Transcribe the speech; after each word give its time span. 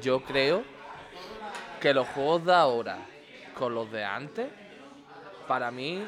yo 0.00 0.20
creo 0.20 0.62
que 1.80 1.94
los 1.94 2.06
juegos 2.08 2.44
de 2.44 2.54
ahora 2.54 2.98
con 3.54 3.74
los 3.74 3.90
de 3.90 4.04
antes, 4.04 4.48
para 5.46 5.70
mí, 5.70 6.06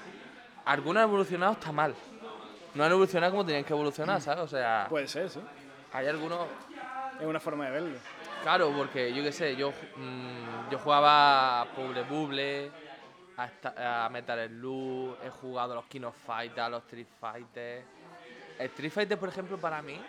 algunos 0.64 1.02
han 1.02 1.08
evolucionado 1.08 1.52
está 1.52 1.72
mal. 1.72 1.94
No 2.74 2.84
han 2.84 2.90
evolucionado 2.92 3.32
como 3.32 3.44
tenían 3.44 3.64
que 3.64 3.72
evolucionar, 3.72 4.20
¿sabes? 4.20 4.44
O 4.44 4.48
sea, 4.48 4.86
Puede 4.88 5.08
ser, 5.08 5.28
sí. 5.28 5.40
hay 5.92 6.06
algunos 6.06 6.46
Es 7.20 7.26
una 7.26 7.40
forma 7.40 7.66
de 7.66 7.70
verlo. 7.72 7.98
Claro, 8.42 8.72
porque 8.76 9.12
yo 9.12 9.22
qué 9.22 9.32
sé, 9.32 9.54
yo, 9.56 9.70
mm, 9.96 10.70
yo 10.70 10.78
jugaba 10.78 11.62
a 11.62 11.64
Puble 11.66 12.02
Buble, 12.04 12.70
a, 13.36 14.04
a 14.06 14.08
Metal 14.08 14.48
Slug, 14.48 15.16
he 15.24 15.28
jugado 15.30 15.72
a 15.72 15.76
los 15.76 15.84
King 15.86 16.02
of 16.02 16.16
Fighters, 16.24 16.60
a 16.66 16.68
los 16.70 16.82
Street 16.84 17.06
Fighter. 17.20 17.84
El 18.58 18.66
Street 18.66 18.90
Fighter, 18.92 19.18
por 19.18 19.28
ejemplo, 19.28 19.58
para 19.58 19.82
mí, 19.82 20.00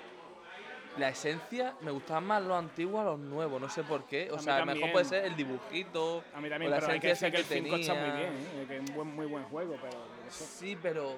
la 0.98 1.10
esencia 1.10 1.74
me 1.82 1.92
gustaban 1.92 2.26
más 2.26 2.44
los 2.44 2.58
antiguos 2.58 3.02
a 3.02 3.06
los 3.06 3.20
nuevos, 3.20 3.62
no 3.62 3.70
sé 3.70 3.84
por 3.84 4.06
qué. 4.06 4.28
A 4.30 4.34
O 4.34 4.38
mí 4.38 4.44
sea, 4.44 4.58
también. 4.58 4.78
mejor 4.78 4.92
puede 4.92 5.06
ser 5.06 5.26
el 5.26 5.36
dibujito. 5.36 6.24
A 6.36 6.42
mí 6.42 6.50
también, 6.50 6.72
o 6.72 6.76
la 6.76 6.82
pero 6.82 6.94
hay 6.94 7.00
que 7.00 7.08
decir 7.08 7.32
que 7.32 7.38
el 7.38 7.46
5 7.46 7.76
está 7.78 7.94
muy 7.94 8.12
bien, 8.12 8.34
¿eh? 8.34 8.66
que 8.68 8.78
es 8.78 8.90
un 8.90 8.96
buen, 8.96 9.16
muy 9.16 9.26
buen 9.26 9.44
juego, 9.46 9.78
pero 9.82 9.98
eso- 10.28 10.46
Sí, 10.46 10.78
pero 10.82 11.16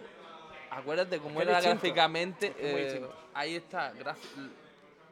acuérdate 0.70 1.18
cómo 1.20 1.42
era 1.42 1.56
distinto. 1.58 1.80
gráficamente. 1.82 2.54
Eh, 2.58 3.06
ahí 3.34 3.56
está. 3.56 3.94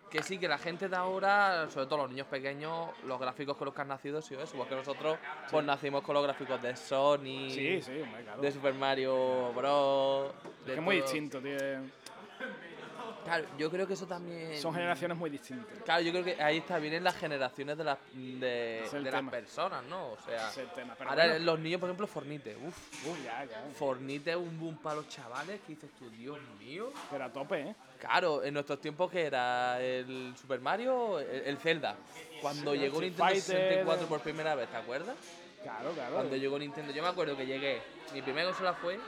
Que 0.10 0.22
sí, 0.22 0.38
que 0.38 0.48
la 0.50 0.58
gente 0.58 0.90
de 0.90 0.96
ahora, 0.98 1.70
sobre 1.70 1.86
todo 1.86 2.00
los 2.00 2.10
niños 2.10 2.28
pequeños, 2.28 2.90
los 3.06 3.18
gráficos 3.18 3.56
con 3.56 3.64
los 3.68 3.74
que 3.74 3.80
han 3.82 3.88
nacido 3.88 4.22
sido 4.22 4.44
eso. 4.44 4.58
Porque 4.58 4.76
nosotros 4.76 5.18
pues 5.50 5.64
nacimos 5.66 6.02
con 6.04 6.14
los 6.16 6.24
gráficos 6.24 6.62
de 6.62 6.76
Sony, 6.76 7.50
Sí, 7.50 7.82
sí, 7.82 7.94
de 8.42 8.52
Super 8.52 8.74
Mario 8.74 9.54
Bros. 9.54 10.34
es 10.60 10.66
que 10.66 10.74
es 10.74 10.82
muy 10.82 10.98
distinto, 10.98 11.40
tío. 11.40 11.56
Claro, 13.24 13.46
yo 13.58 13.70
creo 13.70 13.88
que 13.88 13.94
eso 13.94 14.08
también. 14.08 14.60
Son 14.62 14.74
generaciones 14.74 15.18
muy 15.18 15.30
distintas. 15.30 15.78
Claro, 15.84 16.02
yo 16.02 16.12
creo 16.12 16.24
que 16.24 16.42
ahí 16.42 16.58
está, 16.58 16.78
vienen 16.80 17.04
las 17.04 17.16
generaciones 17.16 17.78
de 17.78 17.84
las, 17.84 17.98
de, 18.14 18.86
el 18.92 19.04
de 19.04 19.12
las 19.12 19.24
personas, 19.30 19.84
¿no? 19.86 20.12
O 20.12 20.18
sea, 20.26 20.50
es 20.50 20.58
el 20.58 20.70
tema. 20.72 20.96
Ahora 21.00 21.28
bueno, 21.28 21.46
los 21.46 21.60
niños, 21.60 21.80
por 21.80 21.90
ejemplo, 21.90 22.08
Fornite. 22.08 22.58
Uf, 22.58 23.06
uf, 23.08 23.24
ya, 23.24 23.46
ya. 23.46 23.64
Fornite 23.76 24.32
es 24.32 24.38
un 24.38 24.60
boom 24.60 24.78
para 24.78 24.96
los 24.98 25.08
chavales 25.10 25.62
que 25.62 25.74
dices 25.74 25.90
tú, 25.98 26.10
Dios 26.10 26.40
mío. 26.60 26.92
Pero 27.10 27.24
a 27.26 27.30
tope, 27.32 27.62
¿eh? 27.62 27.76
Claro, 28.00 28.44
en 28.44 28.54
nuestros 28.54 28.82
tiempos 28.82 29.12
que 29.12 29.26
era 29.26 29.80
el 29.82 30.34
Super 30.40 30.60
Mario, 30.60 31.20
el, 31.20 31.42
el 31.46 31.58
Zelda. 31.58 31.96
Cuando 32.42 32.74
Sí, 32.74 32.80
llegó 32.80 32.96
Street 33.02 33.12
Nintendo 33.12 33.26
Fighter. 33.26 33.56
64 33.70 34.08
por 34.08 34.20
primera 34.22 34.56
vez, 34.56 34.70
¿te 34.70 34.78
acuerdas? 34.78 35.16
Claro, 35.62 35.92
claro. 35.92 36.16
Cuando 36.16 36.36
llegó 36.36 36.58
Nintendo, 36.58 36.92
yo 36.92 37.04
me 37.04 37.10
acuerdo 37.10 37.38
que 37.38 37.46
llegué, 37.46 37.82
mi 38.14 38.24
primera 38.24 38.48
consola 38.48 38.74
fue 38.74 39.00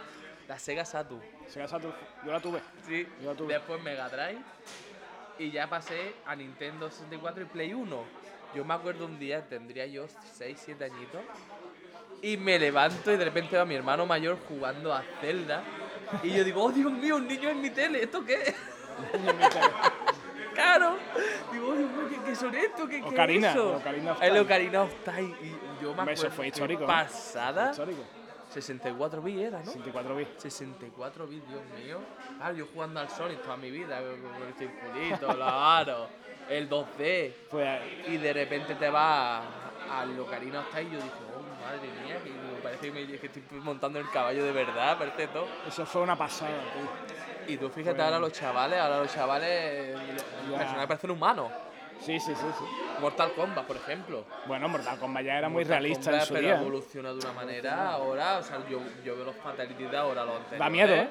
la 0.48 0.60
Sega 0.60 0.86
Saturn. 0.86 1.22
Sega 1.48 1.68
Saturn, 1.68 1.94
yo 2.26 2.32
la 2.32 2.40
tuve. 2.40 2.62
Sí. 2.88 3.08
Yo 3.22 3.32
la 3.32 3.38
tuve. 3.38 3.54
Después 3.54 3.82
Mega 3.82 4.10
Drive 4.10 4.40
y 5.40 5.52
ya 5.52 5.68
pasé 5.68 6.14
a 6.26 6.36
Nintendo 6.36 6.90
64 6.90 7.44
y 7.44 7.46
Play 7.46 7.74
1. 7.74 8.04
Yo 8.56 8.64
me 8.66 8.74
acuerdo 8.74 9.06
un 9.06 9.18
día, 9.18 9.42
tendría 9.48 9.86
yo 9.88 10.06
6, 10.36 10.62
7 10.64 10.84
añitos, 10.86 11.22
y 12.22 12.38
me 12.38 12.60
levanto 12.60 13.12
y 13.12 13.18
de 13.18 13.26
repente 13.26 13.52
veo 13.54 13.62
a 13.64 13.66
mi 13.66 13.74
hermano 13.76 14.06
mayor 14.06 14.38
jugando 14.48 14.94
a 14.94 15.04
Zelda. 15.22 15.64
Y 16.22 16.30
yo 16.32 16.44
digo, 16.44 16.64
oh 16.64 16.72
Dios 16.72 16.92
mío, 16.92 17.16
un 17.16 17.28
niño 17.28 17.50
en 17.50 17.60
mi 17.62 17.72
tele, 17.72 18.04
¿esto 18.04 18.24
qué 18.24 18.42
es? 18.44 18.56
Claro. 20.54 20.98
Digo, 21.52 21.70
"Oh, 21.70 21.74
Dios 21.74 21.90
mío, 21.90 22.08
¿qué, 22.10 22.30
qué 22.30 22.36
son 22.36 22.54
estos? 22.54 22.88
¿Qué, 22.88 23.02
qué 23.02 23.08
Ocarina, 23.08 23.50
es 23.50 23.56
eso? 23.56 23.78
Ocarina 23.78 24.12
of 24.12 24.22
El. 24.22 24.38
Ocarina 24.38 24.82
of 24.84 24.94
Time. 25.04 25.36
Y 25.42 25.82
yo 25.84 25.96
me 25.96 26.12
eso 26.14 26.22
acuerdo. 26.28 26.30
fue 26.36 26.44
qué 26.46 26.50
histórico, 26.50 26.84
¿eh? 26.84 26.88
Pasada. 26.88 27.72
Histórico. 27.72 28.04
64 28.54 29.22
bits 29.22 29.40
era, 29.42 29.60
¿no? 29.60 29.66
64 29.66 30.16
bits. 30.16 30.42
64 30.44 31.28
bits, 31.28 31.48
Dios 31.48 31.62
mío. 31.84 32.00
Ah, 32.42 32.52
yo 32.52 32.68
jugando 32.74 33.00
al 33.00 33.10
Sonic 33.10 33.42
toda 33.42 33.58
mi 33.58 33.72
vida, 33.72 34.00
con 34.00 34.48
el 34.48 34.54
circulito, 34.54 35.34
los 35.34 35.48
aros, 35.52 36.08
el 36.50 36.70
2D. 36.70 37.34
Fue 37.50 37.68
ahí. 37.68 38.04
Y 38.08 38.18
de 38.18 38.34
repente 38.34 38.76
te 38.76 38.90
vas 38.90 39.44
al 39.92 40.20
Ocarina 40.20 40.60
of 40.62 40.70
Time 40.70 40.84
y 40.84 40.92
yo 40.92 40.98
dije, 40.98 41.10
oh, 41.36 41.66
madre 41.66 41.88
mía, 42.06 42.18
que 42.24 42.30
me 42.30 42.62
parece 42.62 42.92
que, 42.92 42.92
me- 42.92 43.20
que 43.20 43.26
estoy 43.28 43.44
montando 43.60 44.00
el 44.00 44.10
caballo 44.10 44.44
de 44.46 44.52
verdad, 44.52 44.98
parece 44.98 45.28
todo. 45.28 45.48
Eso 45.68 45.86
fue 45.86 46.02
una 46.02 46.16
pasada, 46.18 46.52
tío. 46.52 47.54
Y 47.54 47.58
tú 47.58 47.70
fíjate 47.70 48.02
ahora 48.02 48.20
los 48.20 48.32
chavales, 48.32 48.80
ahora 48.80 49.00
los 49.00 49.14
chavales, 49.14 49.96
los 50.48 50.58
personajes 50.58 50.88
parecen 50.88 51.12
humanos. 51.12 51.52
Sí, 52.06 52.20
sí, 52.20 52.34
sí, 52.36 52.46
sí. 52.60 52.66
Mortal 53.02 53.34
Kombat, 53.34 53.66
por 53.66 53.76
ejemplo. 53.78 54.26
Bueno, 54.46 54.68
Mortal 54.70 54.98
Kombat 55.00 55.24
ya 55.24 55.38
era 55.38 55.50
muy 55.50 55.64
realista 55.64 56.14
en 56.14 56.22
su 56.26 56.34
pero 56.34 56.46
día. 56.48 56.60
evoluciona 56.60 57.10
de 57.14 57.16
una 57.20 57.32
manera 57.34 57.92
ahora, 57.92 58.38
o 58.38 58.44
sea, 58.44 58.58
yo, 58.70 58.80
yo 59.06 59.16
veo 59.16 59.26
los 59.26 59.36
fatalities 59.38 59.90
de 59.90 59.98
ahora, 59.98 60.26
los 60.26 60.36
anteriores. 60.36 60.60
Da 60.60 60.70
miedo, 60.70 60.94
¿eh? 60.96 61.10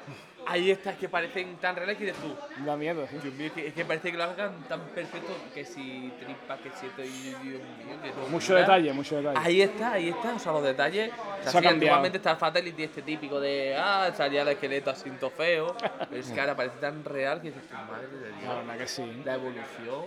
Ahí 0.53 0.69
está, 0.69 0.91
es 0.91 0.97
que 0.97 1.09
parecen 1.09 1.55
tan 1.57 1.75
reales 1.75 1.97
que 1.97 2.05
dices 2.05 2.21
tú. 2.21 2.35
Da 2.63 2.77
miedo, 2.77 3.07
sí. 3.09 3.17
Dios 3.23 3.33
mío, 3.33 3.47
es 3.47 3.53
que, 3.53 3.67
es 3.69 3.73
que 3.73 3.85
parece 3.85 4.11
que 4.11 4.17
lo 4.17 4.23
hagan 4.25 4.61
tan 4.69 4.81
perfecto 4.89 5.35
que 5.51 5.65
si 5.65 6.13
tripa, 6.19 6.57
que 6.57 6.69
si 6.69 6.85
esto, 6.85 7.03
y 7.03 7.07
Dios 7.07 7.39
mío, 7.43 7.59
que 8.03 8.29
Mucho 8.29 8.53
detalle, 8.53 8.93
mucho 8.93 9.15
detalle. 9.15 9.39
Ahí 9.41 9.63
está, 9.63 9.93
ahí 9.93 10.09
está, 10.09 10.35
o 10.35 10.39
sea, 10.39 10.51
los 10.51 10.63
detalles. 10.63 11.11
O 11.11 11.41
sea, 11.41 11.51
Se 11.53 11.59
sí, 11.59 11.85
está 12.13 12.31
el 12.31 12.37
Fatality 12.37 12.83
este 12.83 13.01
típico 13.01 13.39
de, 13.39 13.75
ah, 13.75 14.11
salía 14.15 14.43
el 14.43 14.49
esqueleto 14.49 14.91
así 14.91 15.09
feo. 15.35 15.75
Pero 16.09 16.21
es 16.21 16.31
que 16.31 16.39
ahora 16.39 16.55
parece 16.55 16.77
tan 16.77 17.03
real 17.03 17.41
que 17.41 17.47
dices, 17.47 17.63
madre 17.71 18.07
de 18.07 18.29
La 18.29 18.37
Dios. 18.37 18.55
verdad 18.57 18.77
que 18.77 18.87
sí. 18.87 19.21
La 19.25 19.33
evolución. 19.33 20.05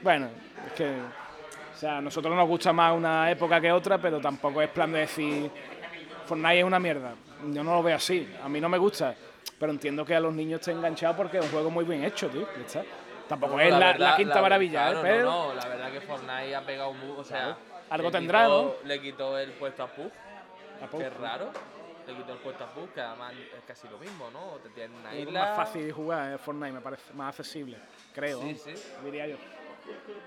Bueno, 0.00 0.28
es 0.64 0.72
que. 0.74 0.84
O 1.74 1.80
sea, 1.80 1.98
a 1.98 2.00
nosotros 2.00 2.34
nos 2.36 2.46
gusta 2.46 2.72
más 2.72 2.96
una 2.96 3.30
época 3.30 3.60
que 3.60 3.72
otra, 3.72 3.98
pero 3.98 4.20
tampoco 4.20 4.62
es 4.62 4.68
plan 4.70 4.92
de 4.92 5.00
decir. 5.00 5.50
Fortnite 6.26 6.60
es 6.60 6.64
una 6.64 6.78
mierda. 6.78 7.14
Yo 7.46 7.62
no 7.64 7.74
lo 7.76 7.82
veo 7.82 7.96
así. 7.96 8.28
A 8.42 8.48
mí 8.48 8.60
no 8.60 8.68
me 8.68 8.78
gusta. 8.78 9.14
Pero 9.58 9.72
entiendo 9.72 10.04
que 10.04 10.14
a 10.14 10.20
los 10.20 10.32
niños 10.34 10.60
estén 10.60 10.76
enganchados 10.78 11.16
porque 11.16 11.38
es 11.38 11.44
un 11.44 11.50
juego 11.50 11.70
muy 11.70 11.84
bien 11.84 12.04
hecho, 12.04 12.28
tío. 12.28 12.46
Está. 12.60 12.84
Tampoco 13.28 13.54
No, 13.54 13.60
es 13.60 13.70
la, 13.70 13.78
verdad- 13.78 13.98
la 14.10 14.16
quinta 14.16 14.40
maravilla, 14.40 14.80
claro, 14.90 14.98
¿eh? 15.00 15.02
Pero. 15.02 15.24
No, 15.30 15.48
no, 15.48 15.54
la 15.54 15.68
verdad 15.68 15.92
que 15.92 16.00
Fortnite 16.00 16.54
ha 16.56 16.62
pegado 16.64 16.90
un 16.90 17.00
O 17.16 17.24
sea, 17.24 17.56
Algo 17.90 18.10
tendrá, 18.10 18.44
quitó- 18.44 18.76
¿no? 18.82 18.88
Le 18.88 19.00
quitó 19.00 19.38
el 19.38 19.52
puesto 19.52 19.82
a 19.82 19.86
Pug, 19.88 20.10
tampoco- 20.80 20.98
que 21.02 21.08
es 21.08 21.16
raro. 21.16 21.50
Le 22.06 22.14
quitó 22.14 22.32
el 22.32 22.38
puesto 22.38 22.64
a 22.64 22.68
Pug, 22.68 22.90
que 22.94 23.00
además 23.02 23.32
es 23.34 23.64
casi 23.66 23.86
lo 23.88 23.98
mismo, 23.98 24.30
¿no? 24.32 24.56
Te 24.74 24.86
una 24.86 25.12
Es 25.12 25.26
isla. 25.28 25.40
más 25.40 25.56
fácil 25.56 25.92
jugar 25.92 26.32
eh, 26.32 26.38
Fortnite, 26.38 26.72
me 26.72 26.80
parece. 26.80 27.12
Más 27.12 27.28
accesible, 27.38 27.76
creo. 28.14 28.40
Sí, 28.40 28.54
sí. 28.56 28.72
Diría 29.04 29.26
yo. 29.26 29.36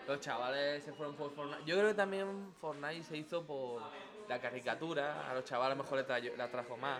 Los 0.08 0.20
chavales 0.20 0.84
se 0.84 0.92
fueron 0.94 1.16
por 1.16 1.32
Fortnite. 1.34 1.64
Yo 1.66 1.76
creo 1.76 1.88
que 1.90 1.94
también 1.96 2.54
Fortnite 2.60 3.04
se 3.04 3.18
hizo 3.18 3.44
por 3.44 3.82
la 4.28 4.40
caricatura. 4.40 5.30
A 5.30 5.34
los 5.34 5.44
chavales 5.46 5.74
a 5.74 5.78
lo 5.78 5.84
mejor 5.84 5.98
le, 6.00 6.04
trajo- 6.06 6.36
le 6.38 6.44
atrajo 6.44 6.78
más. 6.78 7.00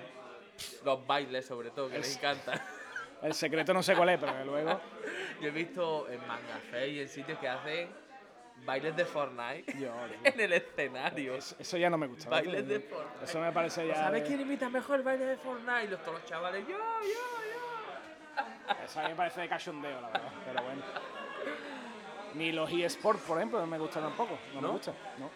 Los 0.84 1.06
bailes, 1.08 1.46
sobre 1.46 1.72
todo, 1.72 1.90
que 1.90 1.98
les 1.98 2.09
Es- 2.09 2.18
encantan. 2.18 2.62
El 3.22 3.34
secreto 3.36 3.72
no 3.74 3.84
sé 3.84 3.96
cuál 3.96 4.09
es, 4.09 4.20
pero 4.20 4.44
luego. 4.46 4.82
Yo 5.40 5.48
he 5.48 5.52
visto 5.52 6.09
en 6.09 6.20
Manga 6.28 6.86
y 6.88 7.00
en 7.02 7.08
sitios 7.08 7.38
que 7.38 7.48
hacen 7.48 7.90
bailes 8.66 8.96
de 8.96 9.06
Fortnite 9.06 9.72
tío. 9.74 9.92
en 10.24 10.40
el 10.40 10.54
escenario. 10.54 11.36
Eso, 11.36 11.56
eso 11.59 11.78
ya 11.78 11.90
no 11.90 11.98
me 12.00 12.08
gusta. 12.08 12.30
Bailes 12.30 12.68
de 12.68 12.80
Fortnite. 12.80 13.26
Eso 13.26 13.40
me 13.40 13.52
parece 13.52 13.88
ya. 13.88 13.96
¿Sabes 13.96 14.24
de- 14.24 14.28
quién 14.28 14.42
imita 14.42 14.70
mejor 14.70 14.98
el 14.98 15.03
baile 15.03 15.26
de 15.26 15.38
Fortnite? 15.38 15.88
Los, 15.90 16.02
todos 16.02 16.20
los 16.20 16.26
chavales, 16.30 16.66
yo, 16.68 16.78
yo, 16.78 17.08
yo. 17.08 18.76
Eso 18.86 19.00
a 19.00 19.03
mí 19.03 19.09
me 19.09 19.16
parece 19.16 19.42
de 19.42 19.50
cachondeo, 19.50 20.02
la 20.02 20.08
verdad. 20.09 20.32
Pero 20.46 20.64
bueno. 20.64 20.82
Ni 22.34 22.52
los 22.52 22.72
eSports, 22.72 23.22
por 23.22 23.38
ejemplo, 23.38 23.59
no 23.59 23.68
me 23.68 23.78
gustan 23.78 24.03
tampoco. 24.03 24.38
No, 24.53 24.62
me 24.62 24.68
¿No? 24.68 24.74
gustan, 24.74 24.96
no. 25.20 25.30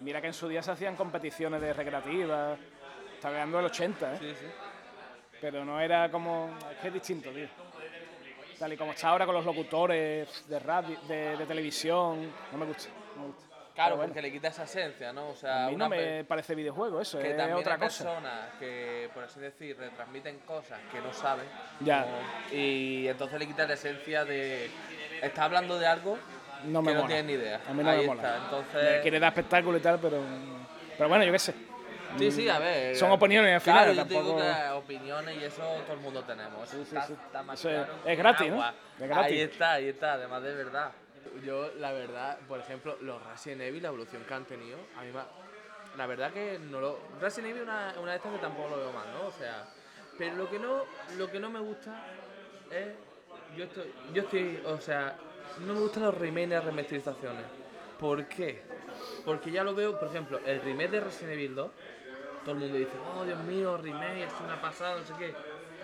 Mira 0.00 0.20
que 0.20 0.26
en 0.28 0.34
su 0.34 0.48
día 0.48 0.62
se 0.62 0.70
hacían 0.70 0.96
competiciones 0.96 1.60
de 1.60 1.72
recreativas. 1.72 2.58
Está 3.14 3.28
hablando 3.28 3.56
del 3.58 3.66
80, 3.66 4.14
¿eh? 4.14 4.18
Sí, 4.20 4.34
sí. 4.38 4.46
Pero 5.40 5.64
no 5.64 5.80
era 5.80 6.10
como. 6.10 6.54
Es 6.72 6.78
que 6.78 6.88
es 6.88 6.94
distinto, 6.94 7.30
tío. 7.30 7.46
Tal 8.58 8.72
y 8.72 8.76
como 8.76 8.92
está 8.92 9.08
ahora 9.08 9.26
con 9.26 9.34
los 9.34 9.44
locutores 9.44 10.44
de 10.48 10.58
radio, 10.58 10.98
de, 11.08 11.36
de 11.36 11.46
televisión. 11.46 12.30
No 12.52 12.58
me 12.58 12.66
gusta. 12.66 12.88
No 13.16 13.22
me 13.22 13.26
gusta. 13.28 13.46
Claro, 13.74 13.96
bueno, 13.96 14.08
porque 14.14 14.22
le 14.22 14.32
quita 14.32 14.48
esa 14.48 14.64
esencia, 14.64 15.12
¿no? 15.12 15.28
O 15.28 15.34
sea, 15.36 15.66
a 15.66 15.68
mí 15.68 15.74
una 15.74 15.84
no 15.84 15.90
me 15.90 16.24
parece 16.24 16.54
videojuego 16.54 16.98
eso, 16.98 17.18
que 17.18 17.32
es 17.32 17.36
también 17.36 17.58
otra 17.58 17.74
hay 17.74 17.80
cosa. 17.80 18.04
personas 18.04 18.48
que, 18.58 19.10
por 19.12 19.24
así 19.24 19.38
decir, 19.38 19.76
retransmiten 19.76 20.38
cosas 20.46 20.80
que 20.90 20.98
no 21.02 21.12
saben. 21.12 21.44
Ya. 21.80 22.04
como- 22.04 22.16
y 22.58 23.06
entonces 23.06 23.38
le 23.38 23.46
quita 23.46 23.66
la 23.66 23.74
esencia 23.74 24.24
de. 24.24 24.70
Está 25.20 25.44
hablando 25.44 25.78
de 25.78 25.86
algo 25.86 26.16
No 26.64 26.82
me 26.82 26.88
que 26.90 26.94
no 26.94 27.02
mola. 27.02 27.14
tienes 27.14 27.24
ni 27.24 27.32
idea. 27.34 27.60
A 27.68 27.72
mí 27.72 27.82
no 27.82 27.90
Ahí 27.90 28.00
me 28.00 28.06
mola. 28.06 28.22
está. 28.22 28.44
Entonces. 28.44 29.02
quiere 29.02 29.20
dar 29.20 29.28
espectáculo 29.32 29.76
y 29.78 29.80
tal, 29.80 29.98
pero. 30.00 30.20
Pero 30.96 31.08
bueno, 31.08 31.24
yo 31.24 31.32
qué 31.32 31.38
sé. 31.38 31.54
Sí, 32.18 32.30
sí, 32.30 32.48
a 32.48 32.58
ver. 32.58 32.96
Son 32.96 33.10
opiniones 33.10 33.54
al 33.56 33.60
final, 33.60 33.78
Claro, 33.78 33.92
yo 33.92 34.02
te 34.06 34.14
digo 34.14 34.36
tampoco- 34.38 34.42
que 34.64 34.70
opiniones 34.70 35.36
y 35.36 35.44
eso 35.44 35.62
todo 35.84 35.92
el 35.94 36.00
mundo 36.00 36.22
tenemos. 36.24 36.66
Sí, 36.68 36.80
está, 36.80 37.06
sí. 37.06 37.12
está 37.12 37.42
más 37.42 37.62
es- 37.62 37.70
claro 37.70 37.92
es 37.96 38.02
que 38.04 38.16
gratis, 38.16 38.50
¿no? 38.50 38.64
Es 38.68 39.08
gratis. 39.08 39.32
Ahí 39.32 39.40
está, 39.40 39.72
ahí 39.72 39.88
está, 39.88 40.12
además 40.14 40.42
de 40.42 40.54
verdad. 40.54 40.92
Yo, 41.44 41.70
la 41.78 41.92
verdad, 41.92 42.38
por 42.48 42.58
ejemplo, 42.60 42.96
los 43.02 43.22
Resident 43.26 43.60
Evil, 43.62 43.82
la 43.82 43.88
evolución 43.88 44.24
que 44.26 44.32
han 44.32 44.44
tenido, 44.46 44.78
a 44.96 45.02
mí 45.02 45.12
me 45.12 45.20
La 45.98 46.06
verdad 46.06 46.32
que 46.32 46.58
no 46.58 46.80
lo. 46.80 46.98
Resident 47.20 47.50
Evil 47.50 47.62
es 47.62 47.68
una, 47.68 47.94
una 48.00 48.10
de 48.12 48.16
estas 48.16 48.32
que 48.32 48.38
tampoco 48.38 48.70
lo 48.70 48.76
veo 48.78 48.92
mal, 48.92 49.06
¿no? 49.12 49.26
O 49.28 49.32
sea. 49.32 49.64
Pero 50.16 50.36
lo 50.36 50.48
que 50.48 50.58
no, 50.58 50.84
lo 51.18 51.30
que 51.30 51.38
no 51.40 51.50
me 51.50 51.60
gusta 51.60 52.02
es. 52.70 52.88
Yo 53.56 53.64
estoy. 53.64 53.92
Yo 54.14 54.22
estoy. 54.22 54.62
O 54.64 54.80
sea. 54.80 55.14
No 55.66 55.74
me 55.74 55.80
gustan 55.80 56.04
los 56.04 56.14
remakes 56.14 56.46
y 56.46 56.50
las 56.50 56.64
remasterizaciones. 56.64 57.44
¿Por 57.98 58.26
qué? 58.26 58.62
Porque 59.24 59.50
ya 59.50 59.64
lo 59.64 59.74
veo, 59.74 59.98
por 59.98 60.08
ejemplo, 60.08 60.40
el 60.44 60.60
remake 60.60 60.90
de 60.90 61.00
Resident 61.00 61.32
Evil 61.34 61.54
2 61.54 61.70
todo 62.44 62.54
el 62.54 62.60
mundo 62.60 62.76
dice, 62.78 62.92
oh 63.16 63.24
Dios 63.24 63.38
mío, 63.40 63.76
remake, 63.76 64.22
es 64.24 64.32
una 64.44 64.60
pasada, 64.62 65.00
no 65.00 65.04
sé 65.04 65.12
qué. 65.18 65.32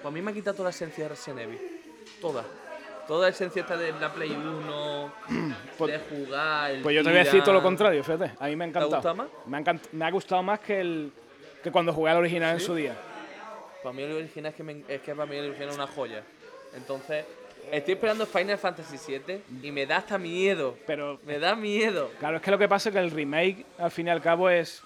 Pues 0.01 0.05
a 0.07 0.11
mí 0.13 0.23
me 0.23 0.31
ha 0.31 0.35
quitado 0.35 0.55
toda 0.57 0.67
la 0.69 0.71
esencia 0.71 1.05
de 1.05 1.09
Resident 1.09 1.41
Evil. 1.41 1.59
Toda. 2.21 2.45
Toda 3.09 3.23
la 3.23 3.29
esencia 3.31 3.63
esta 3.63 3.77
de 3.77 3.93
la 3.93 4.13
Play 4.13 4.31
1, 4.31 5.13
Pues- 5.79 5.93
de 5.93 5.99
jugar. 5.99 6.71
el 6.71 6.83
Pues 6.83 6.95
yo 6.95 7.03
te 7.03 7.09
voy 7.11 7.19
a 7.19 7.25
decir 7.25 7.43
todo 7.43 7.55
lo 7.55 7.63
contrario, 7.63 8.05
fíjate. 8.05 8.33
A 8.39 8.47
mí 8.47 8.55
me 8.55 8.65
ha 8.65 8.69
encantado. 8.69 8.95
gustado 8.95 9.15
más? 9.17 9.27
Me 9.47 9.57
ha, 9.57 9.61
encant- 9.61 9.89
me 9.91 10.05
ha 10.05 10.11
gustado 10.13 10.43
más 10.45 10.61
que, 10.61 10.81
el, 10.81 11.13
que 11.65 11.73
cuando 11.73 11.93
jugué 11.93 12.13
al 12.13 12.19
original 12.19 12.55
en 12.55 12.61
su 12.61 12.77
día. 12.77 12.97
Para 13.83 13.93
mí 13.93 14.03
el 14.05 14.13
original 14.13 14.51
es 14.53 14.57
que, 14.57 14.63
me- 14.63 14.85
es 14.87 15.01
que 15.01 15.15
para 15.17 15.27
mí 15.27 15.35
el 15.37 15.47
original 15.47 15.71
es 15.71 15.75
una 15.75 15.87
joya. 15.89 16.23
Entonces, 16.77 17.25
estoy 17.71 17.95
esperando 17.95 18.27
Final 18.27 18.59
Fantasy 18.59 18.97
VII 19.27 19.43
y 19.63 19.71
me 19.71 19.87
da 19.87 19.99
hasta 19.99 20.19
miedo. 20.19 20.77
Pero 20.87 21.21
Me 21.25 21.39
da 21.39 21.55
miedo. 21.55 22.11
claro, 22.19 22.37
es 22.37 22.43
que 22.43 22.51
lo 22.51 22.59
que 22.59 22.69
pasa 22.69 22.89
es 22.89 22.95
que 22.95 22.99
el 23.01 23.11
remake, 23.11 23.65
al 23.79 23.91
fin 23.91 24.07
y 24.07 24.11
al 24.11 24.21
cabo, 24.21 24.49
es 24.51 24.83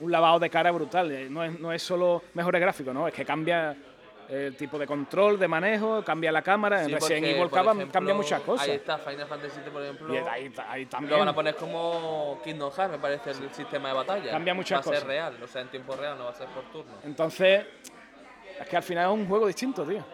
un 0.00 0.10
lavado 0.10 0.38
de 0.38 0.50
cara 0.50 0.70
brutal. 0.70 1.10
Eh, 1.12 1.28
No 1.30 1.44
es, 1.44 1.58
no 1.58 1.72
es 1.72 1.82
solo 1.82 2.22
mejores 2.34 2.60
gráficos, 2.60 2.92
¿no? 2.94 3.06
Es 3.08 3.14
que 3.14 3.24
cambia 3.24 3.76
el 4.28 4.56
tipo 4.56 4.76
de 4.76 4.88
control, 4.88 5.38
de 5.38 5.46
manejo, 5.46 6.02
cambia 6.02 6.32
la 6.32 6.42
cámara. 6.42 6.80
En 6.82 6.86
Sí, 6.88 6.94
Resident 6.94 7.20
porque, 7.26 7.30
Evil 7.38 7.50
cambia, 7.50 7.72
ejemplo, 7.74 7.92
cambia 7.92 8.14
muchas 8.14 8.40
cosas. 8.42 8.68
Ahí 8.68 8.74
está, 8.74 8.98
Final 8.98 9.26
Fantasy 9.28 9.60
VII, 9.60 9.70
por 9.70 9.82
ejemplo. 9.82 10.14
Y 10.14 10.16
ahí, 10.16 10.52
ahí 10.68 10.86
también. 10.86 11.12
Lo 11.12 11.18
van 11.20 11.28
a 11.28 11.34
poner 11.34 11.54
como 11.54 12.40
Kingdom 12.42 12.72
Hearts, 12.72 12.90
me 12.92 12.98
parece, 12.98 13.30
el 13.30 13.50
sistema 13.54 13.88
de 13.90 13.94
batalla. 13.94 14.30
Cambia 14.32 14.52
muchas 14.52 14.78
Va 14.78 14.80
a 14.80 14.84
cosas. 14.84 14.98
ser 14.98 15.08
real, 15.08 15.36
o 15.42 15.46
sea, 15.46 15.62
en 15.62 15.68
tiempo 15.68 15.94
real, 15.94 16.18
no 16.18 16.24
va 16.24 16.30
a 16.30 16.34
ser 16.34 16.48
por 16.48 16.64
turno. 16.72 16.92
Entonces, 17.04 17.64
es 18.60 18.68
que 18.68 18.76
al 18.76 18.82
final 18.82 19.06
es 19.12 19.14
un 19.16 19.28
juego 19.28 19.46
distinto, 19.46 19.84
tío. 19.84 20.04